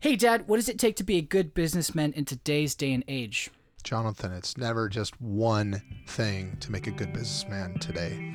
Hey, 0.00 0.14
Dad, 0.14 0.46
what 0.46 0.58
does 0.58 0.68
it 0.68 0.78
take 0.78 0.94
to 0.96 1.04
be 1.04 1.16
a 1.16 1.22
good 1.22 1.54
businessman 1.54 2.12
in 2.12 2.24
today's 2.24 2.76
day 2.76 2.92
and 2.92 3.02
age? 3.08 3.50
Jonathan, 3.82 4.32
it's 4.32 4.56
never 4.56 4.88
just 4.88 5.20
one 5.20 5.82
thing 6.06 6.56
to 6.60 6.70
make 6.70 6.86
a 6.86 6.92
good 6.92 7.12
businessman 7.12 7.80
today. 7.80 8.32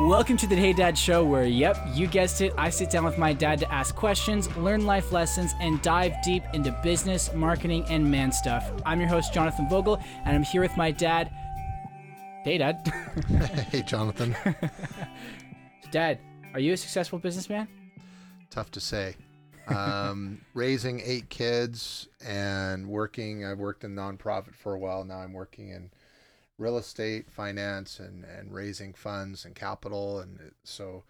Welcome 0.00 0.36
to 0.38 0.48
the 0.48 0.56
Hey 0.56 0.72
Dad 0.72 0.98
Show, 0.98 1.24
where, 1.24 1.44
yep, 1.44 1.78
you 1.92 2.08
guessed 2.08 2.40
it, 2.40 2.52
I 2.58 2.68
sit 2.68 2.90
down 2.90 3.04
with 3.04 3.16
my 3.16 3.32
dad 3.32 3.60
to 3.60 3.72
ask 3.72 3.94
questions, 3.94 4.54
learn 4.56 4.84
life 4.84 5.12
lessons, 5.12 5.54
and 5.60 5.80
dive 5.82 6.14
deep 6.24 6.42
into 6.52 6.72
business, 6.82 7.32
marketing, 7.32 7.84
and 7.88 8.10
man 8.10 8.32
stuff. 8.32 8.72
I'm 8.84 8.98
your 8.98 9.08
host, 9.08 9.32
Jonathan 9.32 9.68
Vogel, 9.68 10.02
and 10.24 10.34
I'm 10.34 10.42
here 10.42 10.62
with 10.62 10.76
my 10.76 10.90
dad. 10.90 11.30
Hey, 12.42 12.58
Dad. 12.58 12.92
hey, 13.70 13.82
Jonathan. 13.82 14.34
dad, 15.92 16.18
are 16.54 16.60
you 16.60 16.72
a 16.72 16.76
successful 16.76 17.20
businessman? 17.20 17.68
Tough 18.50 18.72
to 18.72 18.80
say. 18.80 19.14
Um, 19.68 20.40
raising 20.54 21.02
eight 21.04 21.28
kids 21.28 22.08
and 22.26 22.88
working, 22.88 23.44
I've 23.46 23.58
worked 23.58 23.84
in 23.84 23.94
nonprofit 23.94 24.56
for 24.56 24.74
a 24.74 24.78
while. 24.78 25.04
Now 25.04 25.18
I'm 25.18 25.32
working 25.32 25.68
in 25.68 25.92
real 26.58 26.78
estate, 26.78 27.30
finance, 27.30 27.98
and 27.98 28.24
and 28.24 28.52
raising 28.52 28.92
funds 28.94 29.44
and 29.44 29.54
capital, 29.54 30.20
and 30.20 30.52
so 30.62 31.04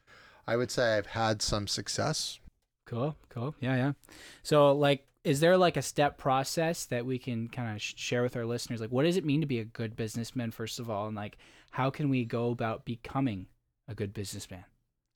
I 0.46 0.56
would 0.56 0.70
say 0.70 0.96
I've 0.96 1.06
had 1.06 1.42
some 1.42 1.66
success. 1.66 2.38
Cool, 2.86 3.16
cool, 3.28 3.54
yeah, 3.60 3.76
yeah. 3.76 3.92
So, 4.42 4.72
like, 4.72 5.06
is 5.24 5.40
there 5.40 5.56
like 5.56 5.76
a 5.76 5.82
step 5.82 6.18
process 6.18 6.84
that 6.86 7.06
we 7.06 7.18
can 7.18 7.48
kind 7.48 7.74
of 7.74 7.80
sh- 7.80 7.94
share 7.96 8.22
with 8.22 8.36
our 8.36 8.44
listeners? 8.44 8.80
Like, 8.80 8.92
what 8.92 9.04
does 9.04 9.16
it 9.16 9.24
mean 9.24 9.40
to 9.40 9.46
be 9.46 9.58
a 9.58 9.64
good 9.64 9.96
businessman, 9.96 10.50
first 10.50 10.78
of 10.78 10.90
all, 10.90 11.06
and 11.06 11.16
like, 11.16 11.38
how 11.70 11.90
can 11.90 12.10
we 12.10 12.24
go 12.24 12.50
about 12.50 12.84
becoming 12.84 13.46
a 13.88 13.94
good 13.94 14.12
businessman? 14.12 14.64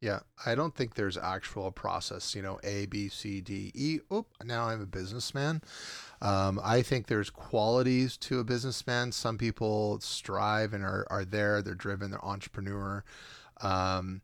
Yeah, 0.00 0.20
I 0.46 0.54
don't 0.54 0.76
think 0.76 0.94
there's 0.94 1.16
actual 1.16 1.72
process, 1.72 2.32
you 2.34 2.40
know, 2.40 2.60
A, 2.62 2.86
B, 2.86 3.08
C, 3.08 3.40
D, 3.40 3.72
E. 3.74 3.98
Oop, 4.12 4.28
now 4.44 4.68
I'm 4.68 4.80
a 4.80 4.86
businessman. 4.86 5.60
Um, 6.22 6.60
I 6.62 6.82
think 6.82 7.06
there's 7.06 7.30
qualities 7.30 8.16
to 8.18 8.38
a 8.38 8.44
businessman. 8.44 9.10
Some 9.10 9.38
people 9.38 9.98
strive 10.00 10.72
and 10.72 10.84
are, 10.84 11.04
are 11.10 11.24
there, 11.24 11.62
they're 11.62 11.74
driven, 11.74 12.12
they're 12.12 12.24
entrepreneur. 12.24 13.02
Um, 13.60 14.20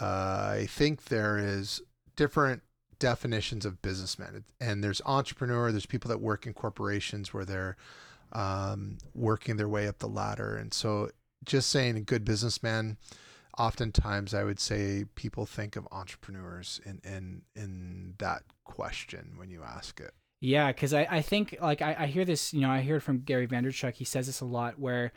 uh, 0.00 0.58
I 0.60 0.66
think 0.70 1.06
there 1.06 1.38
is 1.38 1.82
different 2.14 2.62
definitions 3.00 3.66
of 3.66 3.82
businessmen, 3.82 4.44
and 4.60 4.82
there's 4.82 5.02
entrepreneur, 5.04 5.72
there's 5.72 5.86
people 5.86 6.08
that 6.08 6.20
work 6.20 6.46
in 6.46 6.52
corporations 6.54 7.34
where 7.34 7.44
they're 7.44 7.76
um, 8.32 8.98
working 9.12 9.56
their 9.56 9.68
way 9.68 9.88
up 9.88 9.98
the 9.98 10.08
ladder. 10.08 10.56
And 10.56 10.72
so 10.72 11.10
just 11.44 11.68
saying 11.70 11.96
a 11.96 12.00
good 12.00 12.24
businessman, 12.24 12.96
oftentimes 13.58 14.34
I 14.34 14.44
would 14.44 14.60
say 14.60 15.04
people 15.14 15.46
think 15.46 15.76
of 15.76 15.86
entrepreneurs 15.92 16.80
in 16.84 17.00
in 17.04 17.42
in 17.54 18.14
that 18.18 18.42
question 18.64 19.34
when 19.36 19.50
you 19.50 19.62
ask 19.62 20.00
it. 20.00 20.12
Yeah, 20.40 20.72
because 20.72 20.92
I, 20.92 21.06
I 21.10 21.22
think 21.22 21.56
like 21.60 21.80
I, 21.80 21.96
I 22.00 22.06
hear 22.06 22.24
this, 22.24 22.52
you 22.52 22.60
know, 22.60 22.70
I 22.70 22.80
hear 22.80 22.96
it 22.96 23.00
from 23.00 23.20
Gary 23.20 23.46
Vaynerchuk. 23.46 23.94
He 23.94 24.04
says 24.04 24.26
this 24.26 24.40
a 24.40 24.44
lot 24.44 24.78
where 24.78 25.12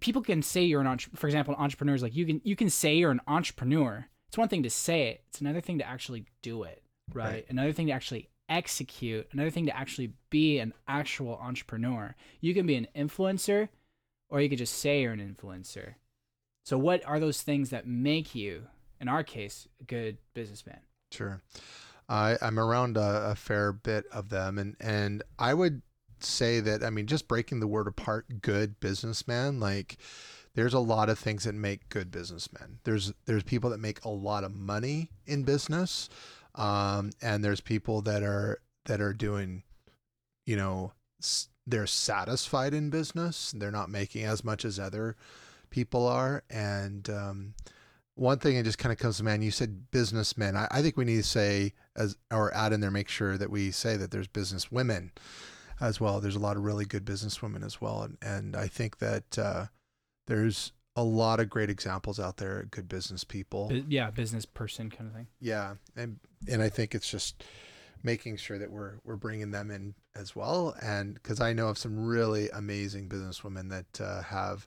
people 0.00 0.22
can 0.22 0.42
say 0.42 0.62
you're 0.62 0.80
an 0.80 0.86
entrepreneur. 0.86 1.20
For 1.20 1.26
example, 1.26 1.54
entrepreneurs 1.58 2.02
like 2.02 2.14
you 2.14 2.26
can 2.26 2.40
you 2.44 2.54
can 2.54 2.70
say 2.70 2.94
you're 2.94 3.10
an 3.10 3.22
entrepreneur. 3.26 4.06
It's 4.28 4.38
one 4.38 4.48
thing 4.48 4.62
to 4.62 4.70
say 4.70 5.08
it. 5.08 5.24
It's 5.28 5.40
another 5.40 5.60
thing 5.60 5.78
to 5.78 5.88
actually 5.88 6.26
do 6.42 6.62
it. 6.62 6.82
Right. 7.12 7.26
right. 7.26 7.46
Another 7.48 7.72
thing 7.72 7.88
to 7.88 7.92
actually 7.92 8.28
execute. 8.48 9.26
Another 9.32 9.50
thing 9.50 9.66
to 9.66 9.76
actually 9.76 10.12
be 10.30 10.58
an 10.58 10.74
actual 10.86 11.36
entrepreneur. 11.42 12.14
You 12.40 12.54
can 12.54 12.66
be 12.66 12.76
an 12.76 12.86
influencer, 12.94 13.68
or 14.28 14.40
you 14.40 14.48
could 14.48 14.58
just 14.58 14.78
say 14.78 15.02
you're 15.02 15.12
an 15.12 15.36
influencer. 15.36 15.94
So, 16.64 16.78
what 16.78 17.04
are 17.06 17.20
those 17.20 17.42
things 17.42 17.70
that 17.70 17.86
make 17.86 18.34
you, 18.34 18.64
in 19.00 19.08
our 19.08 19.24
case, 19.24 19.66
a 19.80 19.84
good 19.84 20.18
businessman? 20.34 20.80
Sure. 21.10 21.42
I, 22.08 22.36
I'm 22.42 22.58
around 22.58 22.96
a, 22.96 23.30
a 23.30 23.34
fair 23.34 23.72
bit 23.72 24.04
of 24.12 24.28
them, 24.28 24.58
and 24.58 24.76
and 24.80 25.22
I 25.38 25.54
would 25.54 25.82
say 26.18 26.60
that 26.60 26.82
I 26.82 26.90
mean 26.90 27.06
just 27.06 27.28
breaking 27.28 27.60
the 27.60 27.66
word 27.66 27.86
apart, 27.86 28.42
good 28.42 28.80
businessman, 28.80 29.60
like 29.60 29.98
there's 30.54 30.74
a 30.74 30.80
lot 30.80 31.08
of 31.08 31.18
things 31.18 31.44
that 31.44 31.54
make 31.54 31.88
good 31.88 32.10
businessmen. 32.10 32.80
There's 32.84 33.12
there's 33.26 33.44
people 33.44 33.70
that 33.70 33.78
make 33.78 34.04
a 34.04 34.08
lot 34.08 34.44
of 34.44 34.54
money 34.54 35.10
in 35.26 35.44
business, 35.44 36.08
um, 36.56 37.10
and 37.22 37.44
there's 37.44 37.60
people 37.60 38.02
that 38.02 38.22
are 38.22 38.60
that 38.86 39.00
are 39.00 39.12
doing, 39.12 39.62
you 40.46 40.56
know, 40.56 40.92
they're 41.66 41.86
satisfied 41.86 42.74
in 42.74 42.90
business. 42.90 43.52
They're 43.56 43.70
not 43.70 43.88
making 43.88 44.24
as 44.24 44.44
much 44.44 44.64
as 44.64 44.78
other 44.78 45.16
people 45.70 46.06
are, 46.06 46.42
and 46.50 47.08
um, 47.08 47.54
one 48.14 48.38
thing 48.38 48.56
that 48.56 48.64
just 48.64 48.78
kind 48.78 48.92
of 48.92 48.98
comes 48.98 49.16
to 49.16 49.24
mind, 49.24 49.42
you 49.42 49.50
said 49.50 49.90
businessmen. 49.90 50.56
I, 50.56 50.68
I 50.70 50.82
think 50.82 50.96
we 50.96 51.04
need 51.04 51.16
to 51.16 51.22
say 51.22 51.72
as 51.96 52.16
or 52.30 52.52
add 52.54 52.72
in 52.72 52.80
there, 52.80 52.90
make 52.90 53.08
sure 53.08 53.38
that 53.38 53.50
we 53.50 53.70
say 53.70 53.96
that 53.96 54.10
there's 54.10 54.28
business 54.28 54.70
women 54.70 55.12
as 55.80 56.00
well. 56.00 56.20
There's 56.20 56.36
a 56.36 56.40
lot 56.40 56.56
of 56.56 56.64
really 56.64 56.84
good 56.84 57.04
business 57.04 57.40
women 57.40 57.62
as 57.62 57.80
well, 57.80 58.02
and 58.02 58.18
and 58.22 58.56
I 58.56 58.66
think 58.66 58.98
that 58.98 59.38
uh, 59.38 59.66
there's 60.26 60.72
a 60.96 61.04
lot 61.04 61.40
of 61.40 61.48
great 61.48 61.70
examples 61.70 62.20
out 62.20 62.36
there, 62.36 62.66
good 62.70 62.88
business 62.88 63.24
people. 63.24 63.72
Yeah, 63.88 64.10
business 64.10 64.44
person 64.44 64.90
kind 64.90 65.08
of 65.08 65.16
thing. 65.16 65.26
Yeah, 65.40 65.74
and 65.96 66.18
and 66.48 66.62
I 66.62 66.68
think 66.68 66.94
it's 66.94 67.10
just 67.10 67.42
making 68.02 68.36
sure 68.36 68.58
that 68.58 68.70
we're 68.70 68.94
we're 69.04 69.16
bringing 69.16 69.50
them 69.50 69.70
in 69.70 69.94
as 70.14 70.34
well, 70.36 70.74
and 70.82 71.14
because 71.14 71.40
I 71.40 71.52
know 71.52 71.68
of 71.68 71.78
some 71.78 72.04
really 72.04 72.50
amazing 72.50 73.08
business 73.08 73.42
women 73.42 73.68
that 73.68 74.00
uh, 74.00 74.22
have 74.22 74.66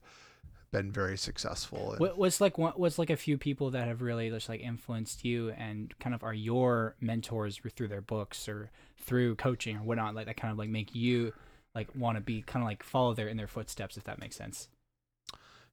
been 0.73 0.91
very 0.91 1.17
successful. 1.17 1.95
What, 1.97 2.17
what's 2.17 2.41
like 2.41 2.57
what's 2.57 2.99
like 2.99 3.11
a 3.11 3.15
few 3.15 3.37
people 3.37 3.69
that 3.69 3.87
have 3.87 4.01
really 4.01 4.29
just 4.29 4.49
like 4.49 4.59
influenced 4.59 5.23
you 5.23 5.51
and 5.51 5.97
kind 5.99 6.13
of 6.13 6.23
are 6.23 6.33
your 6.33 6.95
mentors 6.99 7.61
through 7.75 7.87
their 7.87 8.01
books 8.01 8.49
or 8.49 8.71
through 8.97 9.35
coaching 9.35 9.77
or 9.77 9.83
whatnot, 9.83 10.15
like 10.15 10.25
that 10.25 10.35
kind 10.35 10.51
of 10.51 10.57
like 10.57 10.69
make 10.69 10.93
you 10.93 11.31
like 11.75 11.87
want 11.95 12.17
to 12.17 12.21
be 12.21 12.41
kind 12.41 12.63
of 12.63 12.67
like 12.67 12.83
follow 12.83 13.13
their 13.13 13.27
in 13.27 13.37
their 13.37 13.47
footsteps, 13.47 13.95
if 13.95 14.03
that 14.03 14.19
makes 14.19 14.35
sense. 14.35 14.67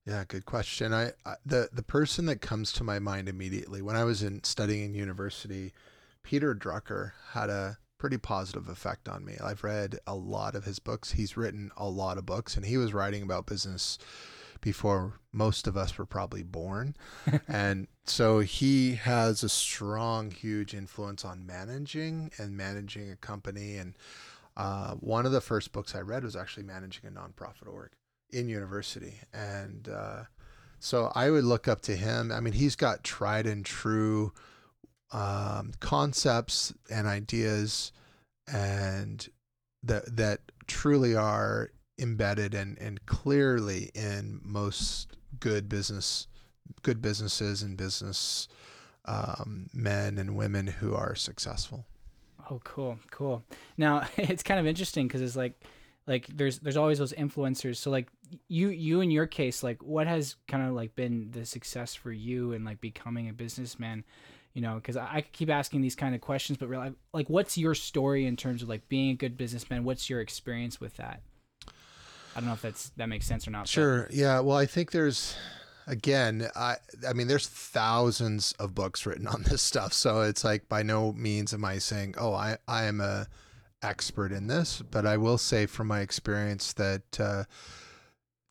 Yeah, 0.06 0.24
good 0.28 0.44
question. 0.44 0.92
I, 0.92 1.12
I 1.24 1.36
the 1.44 1.70
the 1.72 1.82
person 1.82 2.26
that 2.26 2.42
comes 2.42 2.70
to 2.74 2.84
my 2.84 2.98
mind 2.98 3.28
immediately 3.28 3.82
when 3.82 3.96
I 3.96 4.04
was 4.04 4.22
in 4.22 4.44
studying 4.44 4.84
in 4.84 4.94
university, 4.94 5.72
Peter 6.22 6.54
Drucker 6.54 7.12
had 7.32 7.48
a 7.48 7.78
pretty 7.98 8.18
positive 8.18 8.68
effect 8.68 9.08
on 9.08 9.24
me. 9.24 9.36
I've 9.42 9.64
read 9.64 9.98
a 10.06 10.14
lot 10.14 10.54
of 10.54 10.64
his 10.64 10.78
books. 10.78 11.12
He's 11.12 11.38
written 11.38 11.70
a 11.76 11.88
lot 11.88 12.18
of 12.18 12.26
books, 12.26 12.56
and 12.56 12.66
he 12.66 12.76
was 12.76 12.92
writing 12.92 13.22
about 13.22 13.46
business 13.46 13.98
before 14.60 15.20
most 15.32 15.66
of 15.66 15.76
us 15.76 15.96
were 15.96 16.06
probably 16.06 16.42
born. 16.42 16.96
and 17.48 17.88
so 18.04 18.40
he 18.40 18.94
has 18.94 19.42
a 19.42 19.48
strong, 19.48 20.30
huge 20.30 20.74
influence 20.74 21.24
on 21.24 21.46
managing 21.46 22.30
and 22.38 22.56
managing 22.56 23.10
a 23.10 23.16
company. 23.16 23.76
And 23.76 23.96
uh, 24.56 24.94
one 24.94 25.26
of 25.26 25.32
the 25.32 25.40
first 25.40 25.72
books 25.72 25.94
I 25.94 26.00
read 26.00 26.24
was 26.24 26.36
actually 26.36 26.64
Managing 26.64 27.06
a 27.06 27.10
Nonprofit 27.10 27.68
Org 27.68 27.90
in 28.30 28.48
university. 28.48 29.14
And 29.32 29.88
uh, 29.88 30.24
so 30.78 31.12
I 31.14 31.30
would 31.30 31.44
look 31.44 31.68
up 31.68 31.82
to 31.82 31.96
him. 31.96 32.32
I 32.32 32.40
mean, 32.40 32.54
he's 32.54 32.76
got 32.76 33.04
tried 33.04 33.46
and 33.46 33.64
true 33.64 34.32
um, 35.12 35.72
concepts 35.80 36.72
and 36.90 37.06
ideas 37.06 37.92
and 38.52 39.28
that 39.82 40.16
that 40.16 40.40
truly 40.66 41.14
are 41.14 41.70
embedded 42.00 42.54
and, 42.54 42.78
and 42.78 43.04
clearly 43.06 43.90
in 43.94 44.40
most 44.42 45.16
good 45.38 45.68
business 45.68 46.26
good 46.82 47.02
businesses 47.02 47.62
and 47.62 47.76
business 47.76 48.48
um, 49.04 49.68
men 49.72 50.18
and 50.18 50.36
women 50.36 50.66
who 50.66 50.94
are 50.94 51.14
successful. 51.14 51.84
Oh, 52.50 52.60
cool, 52.64 52.98
cool. 53.10 53.44
Now 53.76 54.06
it's 54.16 54.42
kind 54.42 54.60
of 54.60 54.66
interesting 54.66 55.06
because 55.06 55.22
it's 55.22 55.36
like, 55.36 55.60
like 56.06 56.26
there's 56.26 56.58
there's 56.58 56.76
always 56.76 56.98
those 56.98 57.12
influencers. 57.12 57.76
So 57.76 57.90
like 57.90 58.08
you 58.48 58.68
you 58.68 59.00
in 59.00 59.10
your 59.10 59.26
case, 59.26 59.62
like 59.62 59.82
what 59.82 60.06
has 60.06 60.36
kind 60.48 60.66
of 60.66 60.74
like 60.74 60.94
been 60.96 61.30
the 61.30 61.44
success 61.44 61.94
for 61.94 62.10
you 62.10 62.52
and 62.52 62.64
like 62.64 62.80
becoming 62.80 63.28
a 63.28 63.32
businessman? 63.32 64.04
You 64.54 64.62
know, 64.62 64.74
because 64.76 64.96
I, 64.96 65.04
I 65.04 65.20
keep 65.20 65.48
asking 65.48 65.82
these 65.82 65.94
kind 65.94 66.12
of 66.14 66.20
questions, 66.20 66.58
but 66.58 66.68
really, 66.68 66.92
like, 67.12 67.30
what's 67.30 67.56
your 67.56 67.74
story 67.74 68.26
in 68.26 68.36
terms 68.36 68.62
of 68.62 68.68
like 68.68 68.88
being 68.88 69.10
a 69.10 69.14
good 69.14 69.36
businessman? 69.36 69.84
What's 69.84 70.10
your 70.10 70.20
experience 70.20 70.80
with 70.80 70.96
that? 70.96 71.22
I 72.34 72.40
don't 72.40 72.48
know 72.48 72.54
if 72.54 72.62
that's 72.62 72.90
that 72.96 73.08
makes 73.08 73.26
sense 73.26 73.46
or 73.46 73.50
not. 73.50 73.68
Sure. 73.68 74.04
But. 74.04 74.14
Yeah. 74.14 74.40
Well, 74.40 74.56
I 74.56 74.66
think 74.66 74.92
there's 74.92 75.36
again, 75.86 76.48
I 76.54 76.76
I 77.06 77.12
mean, 77.12 77.28
there's 77.28 77.48
thousands 77.48 78.52
of 78.58 78.74
books 78.74 79.04
written 79.04 79.26
on 79.26 79.42
this 79.42 79.60
stuff, 79.60 79.92
so 79.92 80.22
it's 80.22 80.44
like 80.44 80.68
by 80.68 80.82
no 80.82 81.12
means 81.12 81.52
am 81.52 81.64
I 81.64 81.78
saying, 81.78 82.14
oh, 82.18 82.32
I 82.32 82.56
I 82.66 82.84
am 82.84 83.00
a 83.00 83.26
expert 83.82 84.32
in 84.32 84.46
this, 84.46 84.82
but 84.90 85.06
I 85.06 85.16
will 85.16 85.38
say 85.38 85.66
from 85.66 85.88
my 85.88 86.00
experience 86.00 86.72
that 86.74 87.20
uh, 87.20 87.44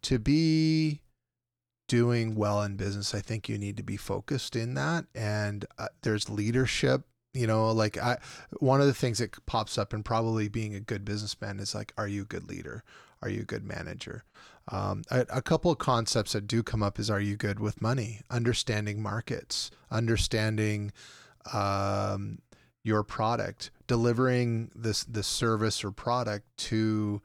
to 0.03 0.19
be 0.19 1.01
doing 1.87 2.35
well 2.35 2.61
in 2.61 2.75
business, 2.75 3.15
I 3.15 3.21
think 3.21 3.49
you 3.49 3.57
need 3.57 3.77
to 3.77 3.83
be 3.83 3.97
focused 3.97 4.55
in 4.55 4.73
that, 4.75 5.05
and 5.15 5.65
uh, 5.77 5.87
there's 6.03 6.29
leadership 6.29 7.03
you 7.31 7.45
know 7.45 7.71
like 7.71 7.95
i 7.99 8.17
one 8.59 8.81
of 8.81 8.87
the 8.87 8.93
things 8.93 9.19
that 9.19 9.45
pops 9.45 9.77
up 9.77 9.93
and 9.93 10.03
probably 10.03 10.49
being 10.49 10.73
a 10.73 10.79
good 10.79 11.05
businessman 11.05 11.59
is 11.59 11.75
like 11.75 11.93
are 11.95 12.07
you 12.07 12.23
a 12.23 12.25
good 12.25 12.49
leader 12.49 12.83
Are 13.21 13.29
you 13.29 13.41
a 13.41 13.45
good 13.45 13.63
manager? 13.63 14.23
Um, 14.71 15.03
a, 15.09 15.25
a 15.29 15.41
couple 15.41 15.71
of 15.71 15.77
concepts 15.77 16.33
that 16.33 16.47
do 16.47 16.63
come 16.63 16.83
up 16.83 16.99
is 16.99 17.09
Are 17.09 17.19
you 17.19 17.35
good 17.35 17.59
with 17.59 17.81
money? 17.81 18.21
Understanding 18.29 19.01
markets, 19.01 19.71
understanding 19.91 20.91
um, 21.53 22.39
your 22.83 23.03
product, 23.03 23.71
delivering 23.87 24.71
this 24.75 25.03
the 25.03 25.23
service 25.23 25.83
or 25.83 25.91
product 25.91 26.45
to 26.57 27.21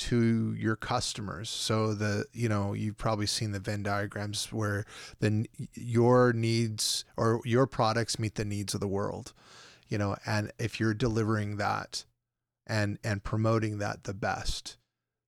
to 0.00 0.54
your 0.54 0.76
customers. 0.76 1.50
So 1.50 1.92
the 1.94 2.24
you 2.32 2.48
know 2.48 2.72
you've 2.72 2.96
probably 2.96 3.26
seen 3.26 3.52
the 3.52 3.60
Venn 3.60 3.82
diagrams 3.82 4.52
where 4.52 4.84
then 5.20 5.46
your 5.74 6.32
needs 6.32 7.04
or 7.16 7.40
your 7.44 7.66
products 7.66 8.18
meet 8.18 8.34
the 8.34 8.44
needs 8.44 8.74
of 8.74 8.80
the 8.80 8.88
world. 8.88 9.32
You 9.88 9.98
know, 9.98 10.16
and 10.24 10.52
if 10.58 10.80
you're 10.80 10.94
delivering 10.94 11.56
that 11.58 12.04
and 12.66 12.98
and 13.04 13.22
promoting 13.22 13.78
that 13.78 14.04
the 14.04 14.14
best, 14.14 14.78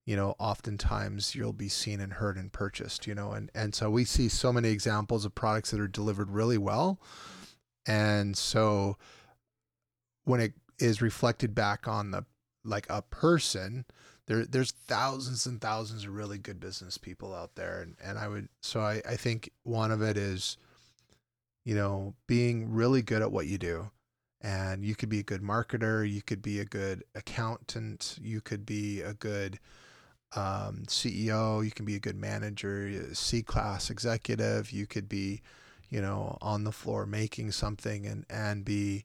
you 0.05 0.17
know, 0.17 0.35
oftentimes 0.39 1.35
you'll 1.35 1.53
be 1.53 1.69
seen 1.69 2.01
and 2.01 2.15
heard 2.15 2.37
and 2.37 2.53
purchased, 2.53 3.07
you 3.07 3.15
know, 3.15 3.33
and 3.33 3.51
and 3.55 3.75
so 3.75 3.91
we 3.91 4.05
see 4.05 4.29
so 4.29 4.53
many 4.53 4.71
examples 4.71 5.25
of 5.25 5.35
products 5.35 5.71
that 5.71 5.81
are 5.81 5.89
delivered 5.89 6.31
really 6.31 6.59
well. 6.59 7.01
And 7.87 8.37
so 8.37 8.97
when 10.25 10.41
it 10.41 10.53
is 10.79 11.03
reflected 11.03 11.55
back 11.55 11.87
on 11.87 12.11
the 12.11 12.25
like 12.65 12.87
a 12.89 13.03
person, 13.03 13.85
there 14.27 14.45
there's 14.45 14.73
thousands 14.73 15.47
and 15.47 15.61
thousands 15.61 16.05
of 16.05 16.15
really 16.15 16.39
good 16.39 16.61
business 16.61 16.99
people 16.99 17.35
out 17.35 17.55
there 17.55 17.81
and, 17.83 17.97
and 18.03 18.19
I 18.19 18.29
would 18.29 18.49
so 18.61 18.81
I, 18.81 19.03
I 19.09 19.17
think 19.17 19.51
one 19.63 19.91
of 19.91 20.03
it 20.03 20.17
is 20.17 20.57
you 21.65 21.75
know 21.75 22.15
being 22.27 22.73
really 22.73 23.03
good 23.03 23.23
at 23.23 23.33
what 23.33 23.47
you 23.47 23.59
do 23.59 23.91
and 24.41 24.85
you 24.85 24.95
could 24.95 25.09
be 25.09 25.21
a 25.21 25.25
good 25.25 25.43
marketer 25.43 26.09
you 26.09 26.23
could 26.23 26.43
be 26.43 26.61
a 26.61 26.65
good 26.65 27.05
accountant 27.15 28.17
you 28.23 28.41
could 28.41 28.65
be 28.65 29.01
a 29.01 29.15
good 29.15 29.59
um, 30.37 30.83
ceo 30.87 31.65
you 31.65 31.71
can 31.71 31.85
be 31.85 31.95
a 31.95 32.01
good 32.01 32.17
manager 32.17 33.15
c 33.15 33.43
class 33.43 33.91
executive 33.91 34.71
you 34.71 34.87
could 34.87 35.09
be 35.09 35.41
you 35.91 36.01
know 36.01 36.39
on 36.41 36.65
the 36.65 36.73
floor 36.73 37.07
making 37.07 37.51
something 37.53 38.07
and 38.07 38.25
and 38.31 38.65
be 38.65 39.05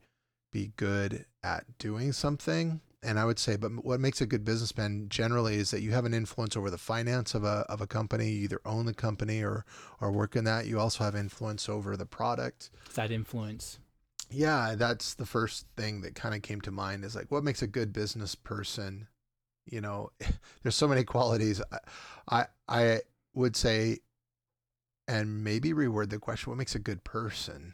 be 0.52 0.72
good 0.78 1.26
at 1.44 1.66
doing 1.78 2.12
something 2.12 2.82
and 3.04 3.20
I 3.20 3.26
would 3.26 3.40
say, 3.40 3.56
but 3.56 3.86
what 3.86 4.00
makes 4.00 4.22
a 4.22 4.26
good 4.26 4.44
businessman 4.44 5.08
generally 5.08 5.56
is 5.56 5.72
that 5.72 5.82
you 5.82 5.92
have 5.92 6.06
an 6.06 6.14
influence 6.14 6.58
over 6.58 6.70
the 6.70 6.78
finance 6.78 7.36
of 7.36 7.44
a 7.44 7.66
of 7.70 7.80
a 7.80 7.88
company. 7.88 8.30
You 8.30 8.44
either 8.44 8.62
own 8.66 8.86
the 8.86 8.94
company 8.94 9.44
or 9.44 9.66
or 10.02 10.12
work 10.12 10.36
in 10.36 10.44
that. 10.46 10.66
You 10.66 10.80
also 10.80 11.04
have 11.04 11.16
influence 11.16 11.70
over 11.70 11.96
the 11.96 12.06
product. 12.06 12.70
That 12.96 13.12
influence. 13.12 13.80
Yeah, 14.30 14.76
that's 14.76 15.14
the 15.14 15.26
first 15.26 15.68
thing 15.78 16.02
that 16.02 16.16
kind 16.16 16.36
of 16.36 16.42
came 16.42 16.60
to 16.62 16.72
mind 16.72 17.06
is 17.06 17.16
like 17.16 17.32
what 17.32 17.44
makes 17.44 17.62
a 17.62 17.68
good 17.68 17.94
business 17.94 18.36
person. 18.36 19.08
You 19.70 19.82
know, 19.82 20.12
there's 20.64 20.76
so 20.76 20.88
many 20.88 21.04
qualities. 21.04 21.62
I 22.30 22.46
I 22.68 23.02
would 23.34 23.56
say, 23.56 24.00
and 25.08 25.44
maybe 25.44 25.74
reword 25.74 26.10
the 26.10 26.20
question: 26.20 26.52
What 26.52 26.58
makes 26.58 26.76
a 26.76 26.80
good 26.80 27.04
person? 27.04 27.74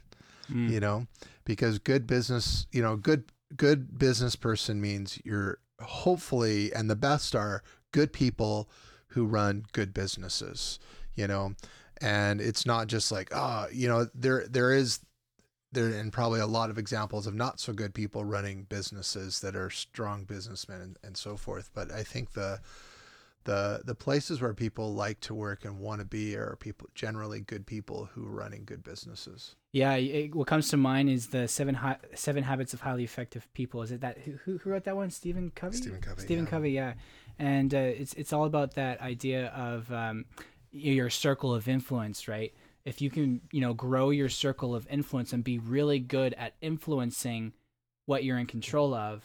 Mm. 0.50 0.70
You 0.70 0.80
know, 0.80 1.06
because 1.44 1.78
good 1.78 2.06
business, 2.06 2.66
you 2.70 2.82
know, 2.82 2.96
good 2.96 3.24
good 3.56 3.98
business 3.98 4.36
person 4.36 4.80
means 4.80 5.18
you're 5.24 5.58
hopefully 5.80 6.72
and 6.72 6.88
the 6.88 6.96
best 6.96 7.34
are 7.34 7.62
good 7.92 8.12
people 8.12 8.68
who 9.08 9.24
run 9.24 9.64
good 9.72 9.92
businesses 9.92 10.78
you 11.14 11.26
know 11.26 11.54
and 12.00 12.40
it's 12.40 12.66
not 12.66 12.86
just 12.86 13.12
like 13.12 13.28
ah 13.34 13.66
oh, 13.66 13.70
you 13.72 13.88
know 13.88 14.06
there 14.14 14.46
there 14.48 14.72
is 14.72 15.00
there 15.74 15.88
and 15.88 16.12
probably 16.12 16.40
a 16.40 16.46
lot 16.46 16.70
of 16.70 16.78
examples 16.78 17.26
of 17.26 17.34
not 17.34 17.60
so 17.60 17.72
good 17.72 17.94
people 17.94 18.24
running 18.24 18.64
businesses 18.64 19.40
that 19.40 19.54
are 19.54 19.70
strong 19.70 20.24
businessmen 20.24 20.80
and, 20.80 20.96
and 21.02 21.16
so 21.16 21.36
forth 21.36 21.70
but 21.74 21.90
i 21.90 22.02
think 22.02 22.32
the 22.32 22.60
the 23.44 23.82
the 23.84 23.94
places 23.94 24.40
where 24.40 24.52
people 24.54 24.92
like 24.92 25.20
to 25.20 25.34
work 25.34 25.64
and 25.64 25.78
want 25.78 26.00
to 26.00 26.04
be 26.04 26.34
are 26.34 26.56
people 26.60 26.88
generally 26.94 27.40
good 27.40 27.66
people 27.66 28.08
who 28.14 28.26
are 28.26 28.30
running 28.30 28.64
good 28.64 28.82
businesses. 28.82 29.54
Yeah, 29.72 29.94
it, 29.94 30.34
what 30.34 30.46
comes 30.46 30.68
to 30.70 30.76
mind 30.76 31.10
is 31.10 31.28
the 31.28 31.46
seven 31.46 31.74
hi- 31.74 31.98
seven 32.14 32.42
habits 32.42 32.74
of 32.74 32.80
highly 32.80 33.04
effective 33.04 33.46
people. 33.54 33.82
Is 33.82 33.92
it 33.92 34.00
that 34.00 34.18
who 34.18 34.58
who 34.58 34.70
wrote 34.70 34.84
that 34.84 34.96
one? 34.96 35.10
Stephen 35.10 35.52
Covey. 35.54 35.76
Stephen 35.76 36.00
Covey. 36.00 36.22
Stephen 36.22 36.44
yeah. 36.44 36.50
Covey. 36.50 36.70
Yeah, 36.72 36.92
and 37.38 37.74
uh, 37.74 37.78
it's 37.78 38.14
it's 38.14 38.32
all 38.32 38.44
about 38.44 38.74
that 38.74 39.00
idea 39.00 39.48
of 39.48 39.92
um, 39.92 40.24
your 40.72 41.10
circle 41.10 41.54
of 41.54 41.68
influence, 41.68 42.26
right? 42.28 42.52
If 42.84 43.00
you 43.00 43.10
can, 43.10 43.40
you 43.50 43.60
know, 43.60 43.72
grow 43.72 44.10
your 44.10 44.28
circle 44.28 44.74
of 44.74 44.86
influence 44.90 45.32
and 45.32 45.42
be 45.42 45.58
really 45.58 45.98
good 45.98 46.34
at 46.34 46.54
influencing 46.60 47.54
what 48.06 48.24
you're 48.24 48.38
in 48.38 48.46
control 48.46 48.94
of, 48.94 49.24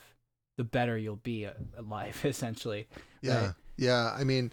the 0.57 0.63
better 0.63 0.97
you'll 0.97 1.17
be 1.17 1.45
at 1.45 1.57
life, 1.87 2.25
essentially. 2.25 2.87
Yeah. 3.21 3.45
Right? 3.47 3.53
Yeah, 3.77 4.13
I 4.17 4.25
mean, 4.25 4.51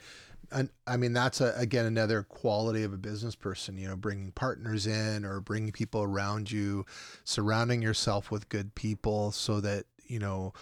and 0.53 0.71
I 0.87 0.97
mean 0.97 1.13
that's 1.13 1.41
a, 1.41 1.53
again 1.57 1.87
another 1.87 2.23
quality 2.23 2.85
of 2.85 2.93
a 2.93 2.97
business 2.97 3.35
person. 3.35 3.77
You 3.77 3.89
know, 3.89 3.97
bringing 3.97 4.31
partners 4.33 4.87
in 4.87 5.25
or 5.25 5.41
bringing 5.41 5.73
people 5.73 6.03
around 6.03 6.51
you, 6.51 6.87
surrounding 7.25 7.83
yourself 7.83 8.31
with 8.31 8.49
good 8.49 8.75
people, 8.75 9.33
so 9.33 9.61
that 9.61 9.87
you 10.07 10.19
know 10.19 10.53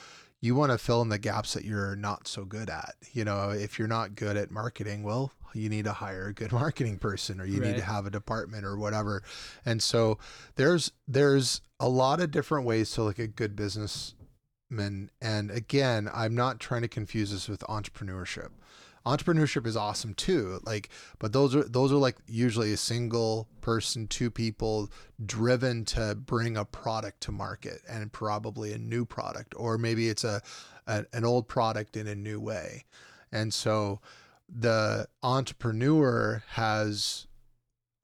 you 0.41 0.55
want 0.55 0.73
to 0.73 0.79
fill 0.79 1.02
in 1.02 1.08
the 1.08 1.19
gaps 1.19 1.55
that 1.55 1.64
you're 1.64 1.96
not 1.96 2.26
so 2.26 2.44
good 2.44 2.70
at. 2.70 2.94
You 3.12 3.25
know, 3.25 3.50
if 3.50 3.79
you're 3.79 3.88
not 3.88 4.14
good 4.14 4.37
at 4.37 4.50
marketing, 4.50 5.02
well, 5.02 5.32
you 5.55 5.69
need 5.69 5.85
to 5.85 5.93
hire 5.93 6.27
a 6.27 6.35
good 6.35 6.53
marketing 6.62 6.99
person 6.99 7.41
or 7.41 7.45
you 7.45 7.61
right. 7.61 7.69
need 7.69 7.77
to 7.77 7.85
have 7.85 8.06
a 8.06 8.11
department 8.11 8.65
or 8.65 8.77
whatever. 8.77 9.23
And 9.65 9.83
so 9.83 10.19
there's 10.56 10.93
there's 11.06 11.61
a 11.81 11.89
lot 11.89 12.21
of 12.21 12.31
different 12.31 12.67
ways 12.67 12.91
to 12.93 13.03
look 13.03 13.19
at 13.19 13.37
good 13.37 13.56
businessmen 13.56 14.15
and 15.21 15.51
again, 15.51 16.11
I'm 16.12 16.35
not 16.35 16.59
trying 16.59 16.83
to 16.83 16.89
confuse 16.89 17.31
this 17.31 17.49
with 17.49 17.61
entrepreneurship. 17.61 18.51
Entrepreneurship 19.06 19.67
is 19.67 19.77
awesome 19.77 20.15
too. 20.15 20.61
Like, 20.65 20.89
but 21.19 21.33
those 21.33 21.55
are 21.55 21.65
those 21.65 21.93
are 21.93 21.97
like 21.97 22.17
usually 22.27 22.73
a 22.73 22.79
single 22.79 23.49
person, 23.61 24.06
two 24.06 24.31
people 24.31 24.91
driven 25.25 25.85
to 25.87 26.15
bring 26.15 26.56
a 26.56 26.65
product 26.65 27.21
to 27.23 27.33
market 27.33 27.83
and 27.89 28.11
probably 28.12 28.73
a 28.73 28.79
new 28.79 29.05
product, 29.05 29.55
or 29.56 29.77
maybe 29.77 30.09
it's 30.09 30.25
a, 30.25 30.41
a 30.87 31.05
an 31.12 31.25
old 31.25 31.49
product 31.49 31.97
in 31.97 32.06
a 32.06 32.15
new 32.15 32.41
way. 32.41 32.85
And 33.31 33.53
so 33.53 34.01
the 34.55 35.09
entrepreneur 35.23 36.43
has 36.51 37.27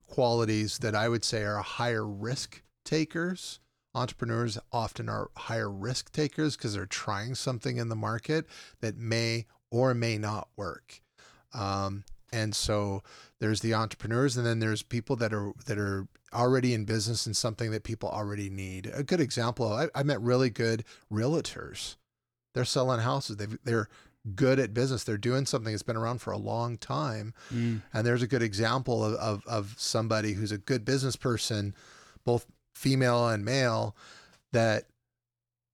qualities 0.06 0.78
that 0.78 0.94
I 0.94 1.08
would 1.08 1.24
say 1.24 1.44
are 1.44 1.58
higher 1.58 2.06
risk 2.06 2.62
takers 2.84 3.60
entrepreneurs 3.94 4.58
often 4.72 5.08
are 5.08 5.30
higher 5.36 5.70
risk 5.70 6.12
takers 6.12 6.56
because 6.56 6.74
they're 6.74 6.86
trying 6.86 7.34
something 7.34 7.76
in 7.76 7.88
the 7.88 7.96
market 7.96 8.46
that 8.80 8.96
may 8.96 9.46
or 9.70 9.94
may 9.94 10.18
not 10.18 10.48
work. 10.56 11.00
Um, 11.52 12.04
and 12.32 12.54
so 12.54 13.02
there's 13.40 13.60
the 13.60 13.74
entrepreneurs, 13.74 14.36
and 14.36 14.46
then 14.46 14.60
there's 14.60 14.82
people 14.82 15.16
that 15.16 15.32
are 15.32 15.52
that 15.66 15.78
are 15.78 16.06
already 16.32 16.74
in 16.74 16.84
business 16.84 17.26
in 17.26 17.34
something 17.34 17.72
that 17.72 17.82
people 17.82 18.08
already 18.08 18.48
need. 18.48 18.90
A 18.94 19.02
good 19.02 19.20
example: 19.20 19.72
I, 19.72 19.88
I 19.94 20.04
met 20.04 20.20
really 20.20 20.50
good 20.50 20.84
realtors. 21.10 21.96
They're 22.54 22.64
selling 22.64 23.00
houses. 23.00 23.36
they 23.36 23.46
they're 23.64 23.88
good 24.34 24.58
at 24.58 24.74
business. 24.74 25.04
They're 25.04 25.18
doing 25.18 25.46
something 25.46 25.72
that's 25.72 25.82
been 25.82 25.96
around 25.96 26.20
for 26.20 26.32
a 26.32 26.38
long 26.38 26.76
time. 26.76 27.34
Mm. 27.52 27.82
And 27.92 28.06
there's 28.06 28.22
a 28.22 28.26
good 28.26 28.42
example 28.42 29.04
of, 29.04 29.14
of, 29.14 29.46
of 29.46 29.74
somebody 29.78 30.34
who's 30.34 30.52
a 30.52 30.58
good 30.58 30.84
business 30.84 31.16
person, 31.16 31.74
both 32.24 32.46
female 32.74 33.28
and 33.28 33.44
male 33.44 33.96
that 34.52 34.84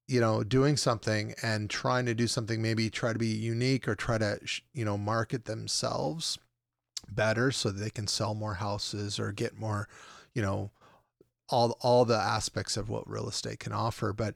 you 0.09 0.21
know 0.21 0.43
doing 0.43 0.77
something 0.77 1.35
and 1.43 1.69
trying 1.69 2.07
to 2.07 2.15
do 2.15 2.27
something 2.27 2.63
maybe 2.63 2.91
try 2.91 3.13
to 3.13 3.19
be 3.19 3.27
unique 3.27 3.89
or 3.89 3.95
try 3.95 4.19
to 4.19 4.39
you 4.73 4.85
know 4.85 4.97
market 4.97 5.45
themselves 5.45 6.39
better 7.09 7.51
so 7.51 7.71
that 7.71 7.81
they 7.81 7.91
can 7.91 8.07
sell 8.07 8.35
more 8.35 8.55
houses 8.55 9.19
or 9.19 9.33
get 9.33 9.59
more 9.59 9.89
you 10.35 10.43
know 10.43 10.71
all 11.49 11.77
all 11.81 12.05
the 12.05 12.17
aspects 12.17 12.77
of 12.77 12.89
what 12.89 13.09
real 13.09 13.29
estate 13.29 13.59
can 13.59 13.73
offer 13.73 14.13
but 14.13 14.35